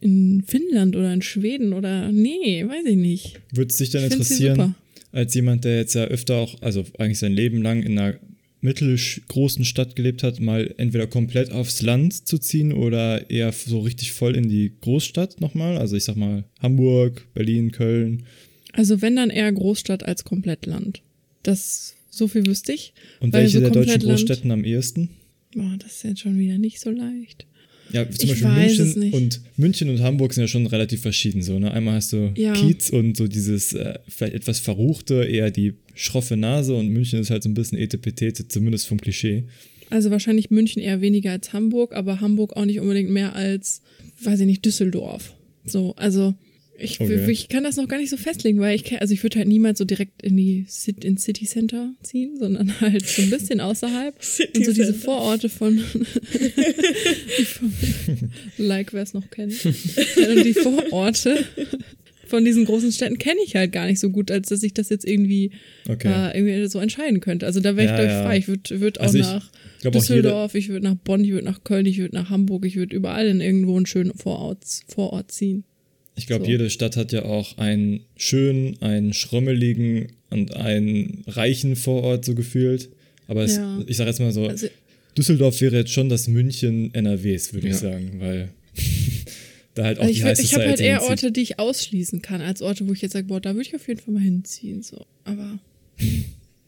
[0.00, 3.40] in Finnland oder in Schweden oder, nee, weiß ich nicht.
[3.52, 4.74] Würde es dich hier interessieren,
[5.12, 8.18] als jemand, der jetzt ja öfter auch, also eigentlich sein Leben lang in einer
[8.60, 14.12] mittelgroßen Stadt gelebt hat, mal entweder komplett aufs Land zu ziehen oder eher so richtig
[14.12, 15.76] voll in die Großstadt nochmal?
[15.78, 18.24] Also ich sag mal Hamburg, Berlin, Köln.
[18.72, 21.02] Also wenn dann eher Großstadt als komplett Land.
[21.42, 22.92] Das, so viel wüsste ich.
[23.20, 25.10] Und Weil welche so der deutschen Land- Großstädten am ehesten?
[25.54, 27.46] Boah, das ist jetzt schon wieder nicht so leicht.
[27.90, 29.14] Ja, zum Ich Beispiel weiß es München nicht.
[29.14, 31.40] und München und Hamburg sind ja schon relativ verschieden.
[31.42, 31.72] So, ne?
[31.72, 32.52] Einmal hast du Ja.
[32.52, 37.30] Kiez und so dieses äh, vielleicht etwas verruchte, eher die schroffe Nase und München ist
[37.30, 39.44] halt so ein bisschen etepetete, zumindest vom Klischee.
[39.90, 43.82] Also wahrscheinlich München eher weniger als Hamburg, aber Hamburg auch nicht unbedingt mehr als,
[44.22, 45.34] weiß ich nicht, Düsseldorf.
[45.64, 46.34] So, also
[46.80, 47.28] ich, Okay.
[47.28, 49.78] ich kann das noch gar nicht so festlegen, weil ich also ich würde halt niemals
[49.78, 54.22] so direkt in die Cit ins City Center ziehen, sondern halt so ein bisschen außerhalb.
[54.22, 55.04] City und so diese Center.
[55.04, 57.72] Vororte von, von
[58.58, 59.64] like wer es noch kennt.
[59.64, 61.44] Und die Vororte
[62.28, 64.88] von diesen großen Städten kenne ich halt gar nicht so gut, als dass ich das
[64.90, 65.50] jetzt irgendwie,
[65.88, 66.08] Okay.
[66.08, 67.46] äh, irgendwie so entscheiden könnte.
[67.46, 68.22] Also da wäre ich, Ja, glaube ich, ja.
[68.24, 68.38] frei.
[68.38, 69.50] Ich würde würd auch Also ich nach
[69.80, 72.64] glaub auch Düsseldorf, ich würde nach Bonn, ich würde nach Köln, ich würde nach Hamburg,
[72.66, 74.58] ich würde überall in irgendwo einen schönen Vorort,
[74.88, 75.64] Vorort ziehen.
[76.16, 76.50] Ich glaube, So.
[76.50, 82.88] jede Stadt hat ja auch einen schönen, einen schrommeligen und einen reichen Vorort so gefühlt.
[83.28, 83.82] Aber es, Ja.
[83.86, 84.66] ich sage jetzt mal so, Also,
[85.16, 87.78] Düsseldorf wäre jetzt schon das München NRWs, würde ich Ja.
[87.78, 88.48] sagen, weil
[89.78, 91.10] da halt auch also die ich High würd- ich habe halt eher hinzieht.
[91.10, 93.74] Orte, die ich ausschließen kann, als Orte, wo ich jetzt sage, boah, da würde ich
[93.74, 94.82] auf jeden Fall mal hinziehen.
[94.82, 95.06] So.
[95.24, 95.58] Aber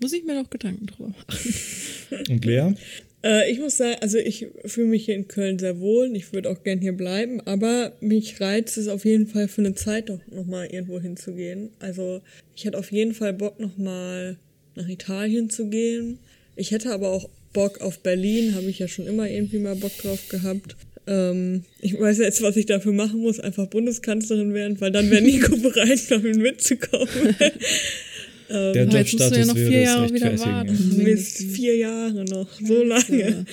[0.00, 1.38] muss ich mir noch Gedanken drüber machen.
[2.30, 2.72] Und Lea?
[3.22, 6.10] Äh, ich muss sagen, also ich fühle mich hier in Köln sehr wohl.
[6.16, 9.74] Ich würde auch gern hier bleiben, aber mich reizt es auf jeden Fall für eine
[9.74, 11.68] Zeit doch nochmal irgendwo hinzugehen.
[11.80, 12.22] Also
[12.56, 14.38] ich hätte auf jeden Fall Bock nochmal
[14.74, 16.18] nach Italien zu gehen.
[16.56, 19.96] Ich hätte aber auch Bock auf Berlin, habe ich ja schon immer irgendwie mal Bock
[19.98, 20.76] drauf gehabt.
[21.06, 25.22] Ähm, ich weiß jetzt, was ich dafür machen muss, einfach Bundeskanzlerin werden, weil dann wäre
[25.22, 27.08] Nico bereit, ich, mitzukommen.
[28.50, 31.02] Der jetzt musst du ja Jobstatus noch vier Jahre wieder warten.
[31.04, 33.46] Mist, vier Jahre noch, so lange.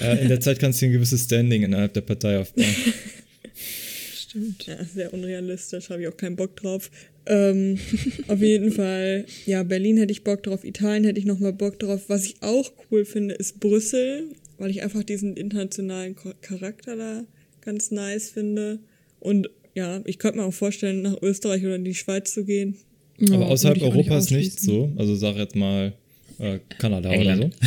[0.00, 2.66] Ja, in der Zeit kannst du ein gewisses Standing innerhalb der Partei aufbauen.
[4.14, 4.66] Stimmt.
[4.66, 6.90] Ja, sehr unrealistisch, habe ich auch keinen Bock drauf.
[7.26, 7.78] Ähm,
[8.26, 12.04] auf jeden Fall, ja, Berlin hätte ich Bock drauf, Italien hätte ich nochmal Bock drauf.
[12.08, 14.24] Was ich auch cool finde, ist Brüssel,
[14.62, 17.24] weil ich einfach diesen internationalen Charakter da
[17.62, 18.78] ganz nice finde.
[19.18, 22.76] Und ja, ich könnte mir auch vorstellen, nach Österreich oder in die Schweiz zu gehen.
[23.18, 24.64] Ja, Aber außerhalb Europas nicht, ausschließen.
[24.68, 24.92] so.
[24.96, 25.94] Also sag jetzt mal
[26.38, 27.44] äh, Kanada England.
[27.44, 27.66] oder so.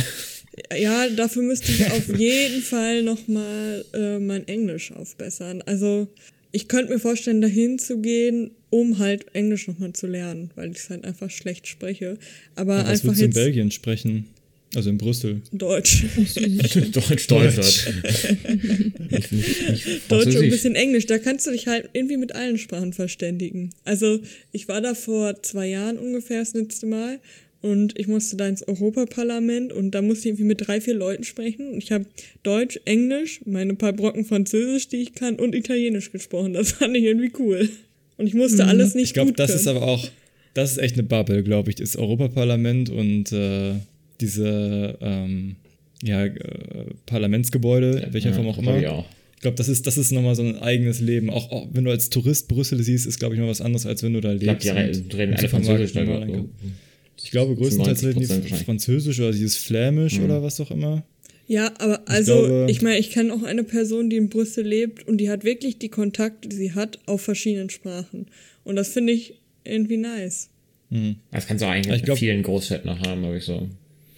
[0.74, 5.60] Ja, dafür müsste ich auf jeden Fall nochmal äh, mein Englisch aufbessern.
[5.66, 6.08] Also
[6.50, 10.78] ich könnte mir vorstellen, dahin zu gehen, um halt Englisch nochmal zu lernen, weil ich
[10.78, 12.16] es halt einfach schlecht spreche.
[12.54, 14.24] Aber Ja, was einfach willst du in jetzt Belgien sprechen?
[14.74, 15.42] Also in Brüssel.
[15.52, 16.04] Deutsch.
[16.92, 17.86] Deutsch, Deutsch.
[19.30, 21.06] Nicht Deutsch und ein bisschen Englisch.
[21.06, 23.70] Da kannst du dich halt irgendwie mit allen Sprachen verständigen.
[23.84, 24.20] Also
[24.52, 27.20] ich war da vor zwei Jahren ungefähr das letzte Mal
[27.62, 31.24] und ich musste da ins Europaparlament und da musste ich irgendwie mit drei, vier Leuten
[31.24, 31.78] sprechen.
[31.78, 32.06] Ich habe
[32.42, 36.52] Deutsch, Englisch, meine paar Brocken Französisch, die ich kann, und Italienisch gesprochen.
[36.52, 37.68] Das fand ich irgendwie cool.
[38.18, 39.60] Und ich musste alles nicht Ich glaube, gut das können.
[39.60, 40.08] ist aber auch,
[40.54, 41.76] das ist echt eine Bubble, glaube ich.
[41.76, 43.72] Das Europaparlament und äh,
[44.20, 45.56] diese ähm,
[46.02, 46.34] ja, äh,
[47.06, 48.78] Parlamentsgebäude, in welcher Ja, Form auch immer.
[48.78, 49.06] ich auch.
[49.36, 51.28] Ich glaube, das ist, das ist nochmal so ein eigenes Leben.
[51.30, 54.02] Auch, auch wenn du als Tourist Brüssel siehst, ist, glaube ich, noch was anderes, als
[54.02, 55.12] wenn du da Ich glaube, lebst.
[55.12, 55.92] die reden alle Französisch.
[55.92, 56.24] Da, normal so.
[56.34, 56.50] einkaufen.
[57.22, 58.64] Ich glaube, größtenteils 90% reden die.
[58.64, 61.04] Französisch oder dieses Flämisch oder was auch immer.
[61.48, 65.06] Ja, aber also, glaube- ich meine, ich kenne auch eine Person, die in Brüssel lebt
[65.06, 68.26] und die hat wirklich die Kontakte, die sie hat, auf verschiedenen Sprachen.
[68.64, 70.50] Und das finde ich irgendwie nice.
[71.30, 73.68] Das kannst du auch eigentlich Ich mit glaub- vielen Großstädten noch haben, glaube ich so.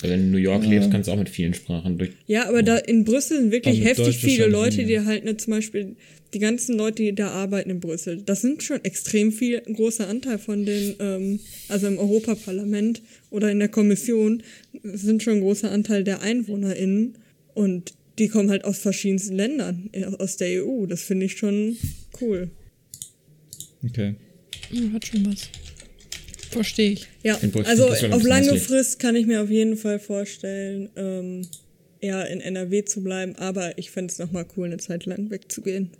[0.02, 2.10] Also wenn du in New York lebst, kannst du auch mit vielen Sprachen durch.
[2.26, 5.52] Ja, aber da in Brüssel sind wirklich heftig Deutsch viele Leute, die halt ne, zum
[5.52, 5.96] Beispiel
[6.34, 10.06] die ganzen Leute, die da arbeiten in Brüssel, das sind schon extrem viel, ein großer
[10.06, 14.42] Anteil von den, ähm, also im Europaparlament oder in der Kommission,
[14.82, 17.16] sind schon ein großer Anteil der EinwohnerInnen
[17.54, 20.86] und die kommen halt aus verschiedensten Ländern, äh, aus der EU.
[20.86, 21.76] Das finde ich schon
[22.20, 22.50] cool.
[23.84, 24.14] Okay.
[24.70, 25.48] Ja, hat schon was.
[26.58, 27.06] Verstehe ich.
[27.22, 28.58] Ja, also auf lange.
[28.58, 31.46] Frist kann ich mir auf jeden Fall vorstellen, ähm,
[32.00, 35.90] eher in NRW zu bleiben, aber ich fände es nochmal cool, eine Zeit lang wegzugehen.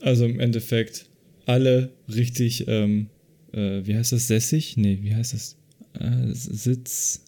[0.00, 1.06] Also im Endeffekt
[1.46, 3.08] alle richtig, ähm,
[3.52, 4.76] äh, wie heißt das, sässig?
[4.76, 5.54] Nee, wie heißt das?
[5.94, 7.20] Äh, Sitz.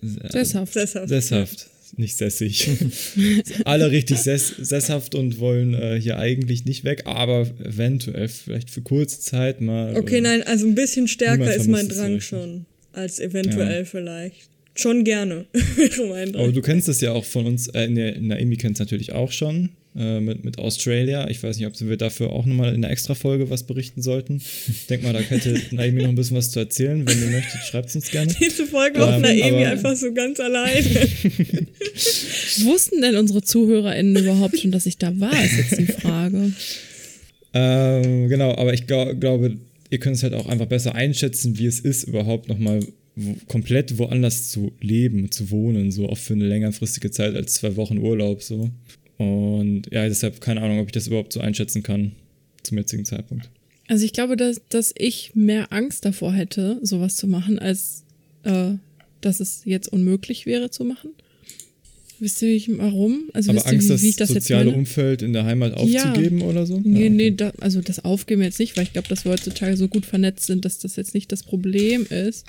[0.00, 0.72] Sesshaft.
[0.72, 1.08] Sesshaft.
[1.08, 2.68] Sesshaft, nicht sässig.
[3.64, 8.82] alle richtig sess sesshaft und wollen äh, hier eigentlich nicht weg, aber eventuell vielleicht für
[8.82, 9.96] kurze Zeit mal.
[9.96, 14.48] Okay, äh, nein, also ein bisschen stärker ist mein Drang schon, als eventuell vielleicht.
[14.74, 16.54] Schon gerne, wäre mein Aber Drang.
[16.54, 20.20] du kennst das ja auch von uns, äh, Naomi kennt es natürlich auch schon, äh,
[20.20, 21.28] mit, mit Australia.
[21.30, 24.40] Ich weiß nicht, ob wir dafür auch nochmal in einer Extra-Folge was berichten sollten.
[24.68, 27.06] Ich denke mal, da hätte Naomi noch ein bisschen was zu erzählen.
[27.06, 28.32] Wenn ihr möchtet, schreibt es uns gerne.
[28.40, 30.84] Diese Folge auf Ähm, Naomi aber- einfach so ganz alleine.
[32.64, 36.52] Wussten denn unsere ZuhörerInnen überhaupt schon, dass ich da war, ist jetzt die Frage.
[37.52, 39.56] Ähm, genau, aber ich glau- glaube,
[39.90, 42.80] ihr könnt es halt auch einfach besser einschätzen, wie es ist, überhaupt nochmal
[43.16, 47.74] wo, komplett woanders zu leben, zu wohnen, so auch für eine längerfristige Zeit als zwei
[47.76, 48.70] Wochen Urlaub, so.
[49.20, 52.12] Und ja, deshalb keine Ahnung, ob ich das überhaupt so einschätzen kann
[52.62, 53.50] zum jetzigen Zeitpunkt.
[53.86, 58.04] Also ich glaube, dass, dass ich mehr Angst davor hätte, sowas zu machen, als
[58.44, 58.72] äh,
[59.20, 61.10] dass es jetzt unmöglich wäre zu machen.
[62.18, 63.24] Wisst ihr, ich, warum?
[63.34, 64.70] Also Aber wisst Angst, ihr, das wie, wie ich das jetzt soziale?
[64.72, 66.04] Umfeld in der Heimat Ja.
[66.10, 66.80] aufzugeben oder so?
[66.82, 67.34] Nee, Ja, nee, okay.
[67.36, 70.46] da, also das Aufgeben jetzt nicht, weil ich glaube, dass wir heutzutage so gut vernetzt
[70.46, 72.46] sind, dass das jetzt nicht das Problem ist.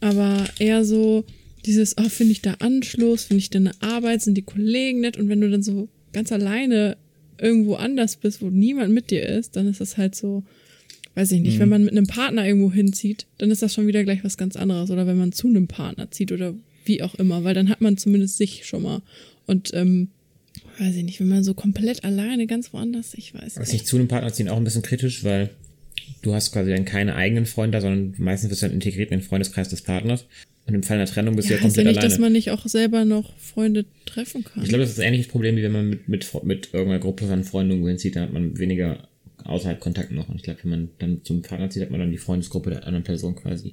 [0.00, 1.24] Aber eher so
[1.66, 5.16] dieses, oh, finde ich da Anschluss, finde ich da eine Arbeit, sind die Kollegen nett
[5.18, 6.96] und wenn du dann so ganz alleine
[7.38, 10.42] irgendwo anders bist, wo niemand mit dir ist, dann ist das halt so,
[11.14, 11.60] weiß ich nicht, Mhm.
[11.60, 14.56] wenn man mit einem Partner irgendwo hinzieht, dann ist das schon wieder gleich was ganz
[14.56, 14.90] anderes.
[14.90, 16.54] Oder wenn man zu einem Partner zieht oder
[16.84, 19.02] wie auch immer, weil dann hat man zumindest sich schon mal.
[19.46, 20.08] Und ähm,
[20.78, 23.72] weiß ich nicht, wenn man so komplett alleine ganz woanders, ich weiß Was nicht.
[23.72, 25.50] nicht zu einem Partner ziehen auch ein bisschen kritisch, weil
[26.22, 29.24] du hast quasi dann keine eigenen Freunde, sondern meistens wirst du dann integriert in den
[29.26, 30.26] Freundeskreis des Partners.
[30.66, 32.10] Und im Fall einer Trennung bist Ja, du ja heißt ja komplett nicht, alleine.
[32.12, 34.62] dass man nicht auch selber noch Freunde treffen kann.
[34.62, 37.26] ich glaube, das ist ein ähnliches Problem, wie wenn man mit, mit, mit irgendeiner Gruppe
[37.26, 39.08] von Freunden irgendwo hinzieht, dann hat man weniger
[39.42, 40.28] außerhalb Kontakt noch.
[40.28, 42.86] Und ich glaube, wenn man dann zum Partner zieht, hat man dann die Freundesgruppe der
[42.86, 43.72] anderen Person quasi.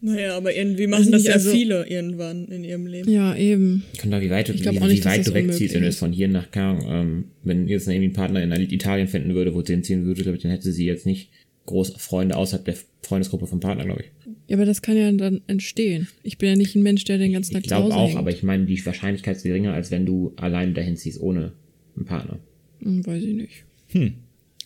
[0.00, 3.10] Naja, aber irgendwie Weiß machen das nicht, ja also- viele irgendwann in ihrem Leben.
[3.10, 3.82] ja, eben.
[4.00, 5.74] Kommt da, wie weit, du, Ich wie, auch nicht, wie dass weit das du wegziehst,
[5.74, 9.08] wenn du jetzt von hier nach Kang, ähm, wenn jetzt irgendwie ein Partner in Italien
[9.08, 11.30] finden würde, wo sie hinziehen würde, glaube ich, dann hätte sie jetzt nicht
[11.66, 14.32] groß Freunde außerhalb der Freundesgruppe vom Partner, glaube ich.
[14.48, 16.08] Ja, aber das kann ja dann entstehen.
[16.22, 18.08] Ich bin ja nicht ein Mensch, der den ganzen Ich Tag zu glaube Hause auch,
[18.08, 18.18] hängt.
[18.18, 21.52] aber ich meine, die Wahrscheinlichkeit ist geringer, als wenn du allein dahin ziehst, ohne
[21.96, 22.38] einen Partner.
[22.80, 23.64] Hm, weiß ich nicht.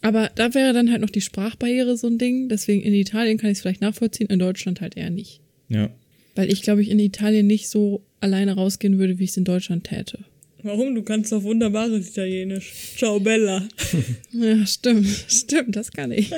[0.03, 2.49] Aber da wäre dann halt noch die Sprachbarriere so ein Ding.
[2.49, 5.41] Deswegen in Italien kann ich es vielleicht nachvollziehen, in Deutschland halt eher nicht.
[5.69, 5.91] Ja.
[6.35, 9.45] Weil ich, glaube ich, in Italien nicht so alleine rausgehen würde, wie ich es in
[9.45, 10.25] Deutschland täte.
[10.63, 10.95] Warum?
[10.95, 12.73] Du kannst doch wunderbares Italienisch.
[12.97, 13.67] Ciao Bella.
[14.33, 16.31] Ja, stimmt, stimmt, das kann ich.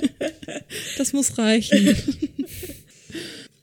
[0.97, 1.95] Das muss reichen.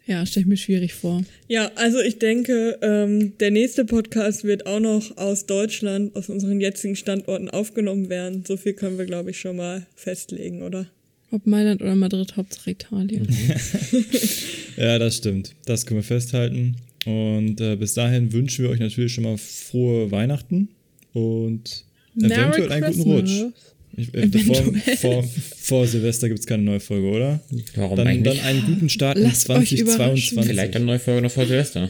[0.05, 1.23] Ja, stelle ich mir schwierig vor.
[1.47, 6.59] Ja, also ich denke, ähm, der nächste Podcast wird auch noch aus Deutschland, aus unseren
[6.61, 8.43] jetzigen Standorten aufgenommen werden.
[8.47, 10.87] So viel können wir, glaube ich, schon mal festlegen, oder?
[11.31, 13.27] Ob Mailand oder Madrid, Hauptsache Italien.
[14.77, 15.55] Ja, das stimmt.
[15.65, 16.77] Das können wir festhalten.
[17.09, 20.69] Und äh, bis dahin wünschen wir euch natürlich schon mal frohe Weihnachten
[21.13, 21.83] und
[22.15, 23.41] eventuell einen guten Rutsch.
[23.97, 25.23] Ich, äh, vor, vor,
[25.57, 27.39] vor Silvester gibt es keine neue Folge, oder?
[27.75, 28.37] Warum Dann, eigentlich?
[28.37, 30.45] dann einen guten Start Lasst in euch 2022.
[30.51, 31.89] Vielleicht eine neue Folge noch vor Silvester.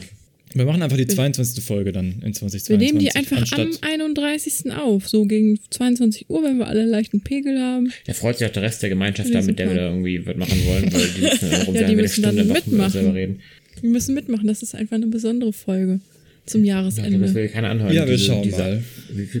[0.52, 1.62] Wir machen einfach die 22.
[1.62, 2.70] Folge dann in 2022.
[2.70, 4.72] Wir nehmen die einfach am anstatt, 31.
[4.72, 7.92] auf, so gegen 22 Uhr, wenn wir alle leichten Pegel haben.
[8.06, 10.36] Da freut sich auch der Rest der Gemeinschaft da, mit der wir da irgendwie was
[10.36, 12.66] machen wollen, weil die müssen dann rum Ja, die wir eine müssen dann Stunde uns
[12.66, 12.90] mitmachen.
[12.90, 13.40] selber reden.
[13.82, 16.00] Wir müssen mitmachen, das ist einfach eine besondere Folge
[16.46, 17.34] zum Ich glaube, das Jahresende.
[17.34, 17.92] will keiner anhören.
[17.94, 18.82] Ja, wir diese- schauen dieser- mal.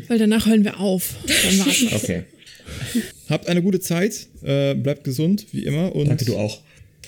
[0.08, 1.14] Weil danach hören wir auf.
[1.26, 2.02] Dann war's das.
[2.04, 2.22] Okay.
[3.28, 6.60] Habt eine gute Zeit, äh, bleibt gesund, wie immer und Danke, du auch.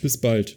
[0.03, 0.57] bis bald.